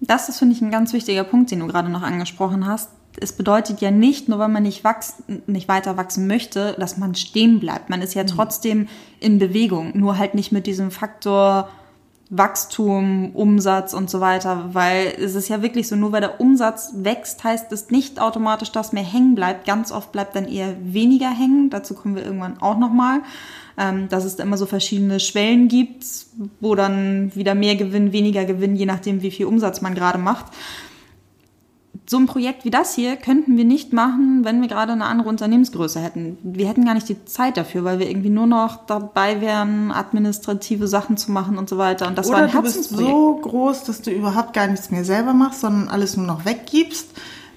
Das 0.01 0.29
ist, 0.29 0.39
finde 0.39 0.55
ich, 0.55 0.63
ein 0.63 0.71
ganz 0.71 0.93
wichtiger 0.93 1.25
Punkt, 1.25 1.51
den 1.51 1.61
du 1.61 1.67
gerade 1.67 1.89
noch 1.89 2.03
angesprochen 2.03 2.67
hast. 2.67 2.91
Es 3.19 3.33
bedeutet 3.33 3.81
ja 3.81 3.91
nicht, 3.91 4.29
nur 4.29 4.39
weil 4.39 4.49
man 4.49 4.63
nicht, 4.63 4.85
wachsen, 4.85 5.43
nicht 5.47 5.69
weiter 5.69 5.97
wachsen 5.97 6.27
möchte, 6.27 6.77
dass 6.79 6.99
man 6.99 7.15
stehen 7.15 7.61
bleibt. 7.61 7.89
Man 7.89 8.03
ist 8.03 8.15
ja 8.15 8.23
mhm. 8.23 8.29
trotzdem 8.29 8.89
in 9.21 9.39
Bewegung, 9.39 9.93
nur 9.99 10.19
halt 10.19 10.35
nicht 10.35 10.53
mit 10.53 10.67
diesem 10.67 10.91
Faktor 10.91 11.71
Wachstum, 12.29 13.31
Umsatz 13.35 13.95
und 13.95 14.11
so 14.11 14.21
weiter, 14.21 14.71
weil 14.73 15.15
es 15.19 15.37
ist 15.37 15.49
ja 15.49 15.63
wirklich 15.63 15.87
so, 15.87 15.95
nur 15.95 16.11
weil 16.11 16.21
der 16.21 16.41
Umsatz 16.41 16.91
wächst, 16.97 17.45
heißt 17.45 17.71
es 17.71 17.91
nicht 17.91 18.21
automatisch, 18.21 18.73
dass 18.73 18.93
mehr 18.93 19.05
hängen 19.05 19.37
bleibt. 19.37 19.65
Ganz 19.65 19.93
oft 19.93 20.11
bleibt 20.11 20.35
dann 20.35 20.49
eher 20.49 20.75
weniger 20.81 21.31
hängen. 21.31 21.71
Dazu 21.71 21.95
kommen 21.95 22.17
wir 22.17 22.25
irgendwann 22.25 22.61
auch 22.61 22.79
nochmal, 22.79 23.21
ähm, 23.79 24.09
dass 24.09 24.25
es 24.25 24.35
da 24.35 24.43
immer 24.43 24.57
so 24.57 24.67
verschiedene 24.67 25.21
Schwellen 25.21 25.69
gibt, 25.69 26.05
wo 26.61 26.75
dann 26.75 27.31
wieder 27.37 27.55
mehr 27.55 27.77
Gewinn, 27.77 28.13
weniger 28.13 28.45
Gewinn, 28.45 28.75
je 28.75 28.87
nachdem, 28.87 29.23
wie 29.23 29.31
viel 29.31 29.47
Umsatz 29.47 29.81
man 29.81 29.95
gerade 29.95 30.19
macht 30.19 30.47
so 32.09 32.19
ein 32.19 32.27
Projekt 32.27 32.65
wie 32.65 32.71
das 32.71 32.95
hier 32.95 33.17
könnten 33.17 33.57
wir 33.57 33.65
nicht 33.65 33.93
machen, 33.93 34.45
wenn 34.45 34.61
wir 34.61 34.69
gerade 34.69 34.93
eine 34.93 35.07
andere 35.07 35.29
Unternehmensgröße 35.29 36.01
hätten. 36.01 36.39
Wir 36.43 36.69
hätten 36.69 36.85
gar 36.85 36.95
nicht 36.95 37.09
die 37.09 37.25
Zeit 37.25 37.57
dafür, 37.57 37.83
weil 37.85 37.99
wir 37.99 38.09
irgendwie 38.09 38.31
nur 38.31 38.47
noch 38.47 38.87
dabei 38.87 39.41
wären, 39.41 39.91
administrative 39.91 40.87
Sachen 40.87 41.17
zu 41.17 41.33
machen 41.33 41.59
und 41.59 41.69
so 41.69 41.79
weiter. 41.79 42.07
Und 42.07 42.17
das 42.17 42.29
Oder 42.29 42.39
war 42.39 42.45
ein 42.45 42.53
du 42.53 42.63
bist 42.63 42.91
so 42.91 43.37
groß, 43.43 43.85
dass 43.85 44.03
du 44.03 44.13
überhaupt 44.13 44.53
gar 44.53 44.69
nichts 44.69 44.91
mehr 44.91 45.05
selber 45.05 45.35
machst, 45.35 45.63
sondern 45.63 45.89
alles 45.89 46.17
nur 46.17 46.27
noch 46.27 46.45
weggibst. 46.45 47.11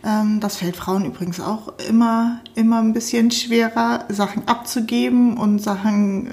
Ähm, 0.04 0.40
das 0.40 0.58
fällt 0.58 0.78
Frauen 0.78 1.06
übrigens 1.06 1.40
auch 1.40 1.74
immer, 1.88 2.40
immer 2.56 2.80
ein 2.80 2.94
bisschen 2.94 3.32
schwerer, 3.32 4.06
Sachen 4.10 4.48
abzugeben 4.48 5.38
und 5.38 5.60
Sachen, 5.60 6.28
äh, 6.28 6.30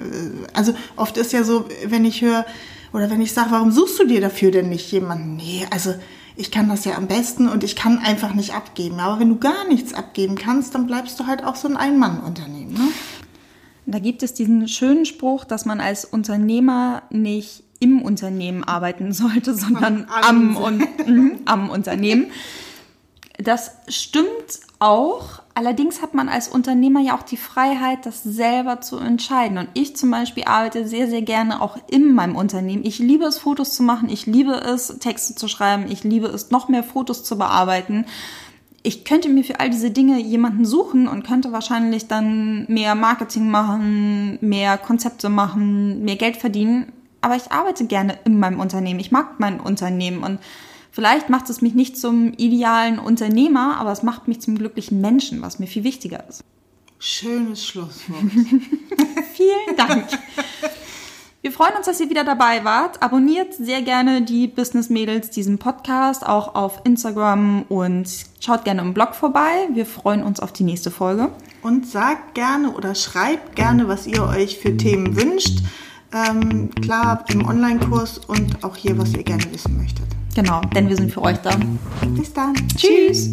also 0.54 0.72
oft 0.94 1.16
ist 1.18 1.32
ja 1.32 1.42
so, 1.42 1.66
wenn 1.86 2.04
ich 2.04 2.22
höre, 2.22 2.46
oder 2.92 3.10
wenn 3.10 3.20
ich 3.20 3.32
sage, 3.32 3.50
warum 3.50 3.72
suchst 3.72 3.98
du 3.98 4.06
dir 4.06 4.20
dafür 4.20 4.52
denn 4.52 4.68
nicht 4.68 4.90
jemanden? 4.92 5.36
Nee, 5.36 5.66
also 5.70 5.94
ich 6.36 6.50
kann 6.50 6.68
das 6.68 6.84
ja 6.84 6.96
am 6.96 7.06
besten 7.06 7.48
und 7.48 7.64
ich 7.64 7.76
kann 7.76 7.98
einfach 7.98 8.34
nicht 8.34 8.54
abgeben. 8.54 9.00
Aber 9.00 9.18
wenn 9.18 9.30
du 9.30 9.36
gar 9.36 9.66
nichts 9.68 9.94
abgeben 9.94 10.36
kannst, 10.36 10.74
dann 10.74 10.86
bleibst 10.86 11.18
du 11.18 11.26
halt 11.26 11.42
auch 11.42 11.56
so 11.56 11.66
ein 11.66 11.76
Ein-Mann-Unternehmen. 11.76 12.74
Ne? 12.74 12.88
Da 13.86 13.98
gibt 13.98 14.22
es 14.22 14.34
diesen 14.34 14.68
schönen 14.68 15.06
Spruch, 15.06 15.44
dass 15.44 15.64
man 15.64 15.80
als 15.80 16.04
Unternehmer 16.04 17.02
nicht 17.10 17.62
im 17.80 18.02
Unternehmen 18.02 18.64
arbeiten 18.64 19.12
sollte, 19.12 19.54
sondern 19.54 20.06
am, 20.08 20.56
und, 20.56 21.06
mhm, 21.06 21.40
am 21.46 21.70
Unternehmen. 21.70 22.26
Das 23.38 23.72
stimmt 23.88 24.60
auch, 24.78 25.40
Allerdings 25.56 26.02
hat 26.02 26.12
man 26.12 26.28
als 26.28 26.48
Unternehmer 26.48 27.00
ja 27.00 27.16
auch 27.16 27.22
die 27.22 27.38
Freiheit, 27.38 28.04
das 28.04 28.22
selber 28.22 28.82
zu 28.82 28.98
entscheiden. 28.98 29.56
Und 29.56 29.70
ich 29.72 29.96
zum 29.96 30.10
Beispiel 30.10 30.44
arbeite 30.44 30.86
sehr, 30.86 31.08
sehr 31.08 31.22
gerne 31.22 31.62
auch 31.62 31.78
in 31.88 32.12
meinem 32.12 32.36
Unternehmen. 32.36 32.84
Ich 32.84 32.98
liebe 32.98 33.24
es, 33.24 33.38
Fotos 33.38 33.74
zu 33.74 33.82
machen. 33.82 34.10
Ich 34.10 34.26
liebe 34.26 34.52
es, 34.52 34.98
Texte 34.98 35.34
zu 35.34 35.48
schreiben. 35.48 35.86
Ich 35.90 36.04
liebe 36.04 36.26
es, 36.26 36.50
noch 36.50 36.68
mehr 36.68 36.82
Fotos 36.84 37.24
zu 37.24 37.38
bearbeiten. 37.38 38.04
Ich 38.82 39.06
könnte 39.06 39.30
mir 39.30 39.44
für 39.44 39.58
all 39.58 39.70
diese 39.70 39.90
Dinge 39.90 40.20
jemanden 40.20 40.66
suchen 40.66 41.08
und 41.08 41.26
könnte 41.26 41.52
wahrscheinlich 41.52 42.06
dann 42.06 42.66
mehr 42.68 42.94
Marketing 42.94 43.50
machen, 43.50 44.36
mehr 44.42 44.76
Konzepte 44.76 45.30
machen, 45.30 46.04
mehr 46.04 46.16
Geld 46.16 46.36
verdienen. 46.36 46.92
Aber 47.22 47.36
ich 47.36 47.50
arbeite 47.50 47.86
gerne 47.86 48.18
in 48.26 48.38
meinem 48.38 48.60
Unternehmen. 48.60 49.00
Ich 49.00 49.10
mag 49.10 49.40
mein 49.40 49.58
Unternehmen 49.58 50.22
und 50.22 50.38
Vielleicht 50.96 51.28
macht 51.28 51.50
es 51.50 51.60
mich 51.60 51.74
nicht 51.74 51.98
zum 51.98 52.32
idealen 52.38 52.98
Unternehmer, 52.98 53.76
aber 53.78 53.92
es 53.92 54.02
macht 54.02 54.28
mich 54.28 54.40
zum 54.40 54.56
glücklichen 54.56 55.02
Menschen, 55.02 55.42
was 55.42 55.58
mir 55.58 55.66
viel 55.66 55.84
wichtiger 55.84 56.26
ist. 56.26 56.42
Schönes 56.98 57.66
Schlusswort. 57.66 58.22
Vielen 59.34 59.76
Dank. 59.76 60.08
Wir 61.42 61.52
freuen 61.52 61.74
uns, 61.76 61.84
dass 61.84 62.00
ihr 62.00 62.08
wieder 62.08 62.24
dabei 62.24 62.64
wart. 62.64 63.02
Abonniert 63.02 63.52
sehr 63.52 63.82
gerne 63.82 64.22
die 64.22 64.46
Business 64.46 64.88
Mädels 64.88 65.28
diesen 65.28 65.58
Podcast 65.58 66.24
auch 66.24 66.54
auf 66.54 66.80
Instagram 66.84 67.64
und 67.68 68.08
schaut 68.40 68.64
gerne 68.64 68.80
im 68.80 68.94
Blog 68.94 69.14
vorbei. 69.14 69.68
Wir 69.74 69.84
freuen 69.84 70.22
uns 70.22 70.40
auf 70.40 70.54
die 70.54 70.64
nächste 70.64 70.90
Folge. 70.90 71.28
Und 71.60 71.86
sagt 71.86 72.34
gerne 72.34 72.72
oder 72.72 72.94
schreibt 72.94 73.54
gerne, 73.54 73.86
was 73.86 74.06
ihr 74.06 74.22
euch 74.22 74.58
für 74.60 74.74
Themen 74.78 75.14
wünscht. 75.14 75.58
Ähm, 76.10 76.70
klar, 76.70 77.22
im 77.28 77.46
Online-Kurs 77.46 78.16
und 78.16 78.64
auch 78.64 78.76
hier, 78.76 78.96
was 78.96 79.12
ihr 79.12 79.24
gerne 79.24 79.44
wissen 79.52 79.76
möchtet. 79.76 80.15
Genau, 80.36 80.60
denn 80.74 80.86
wir 80.86 80.96
sind 80.96 81.10
für 81.10 81.22
euch 81.22 81.38
da. 81.38 81.58
Bis 82.14 82.30
dann. 82.34 82.52
Tschüss. 82.76 83.32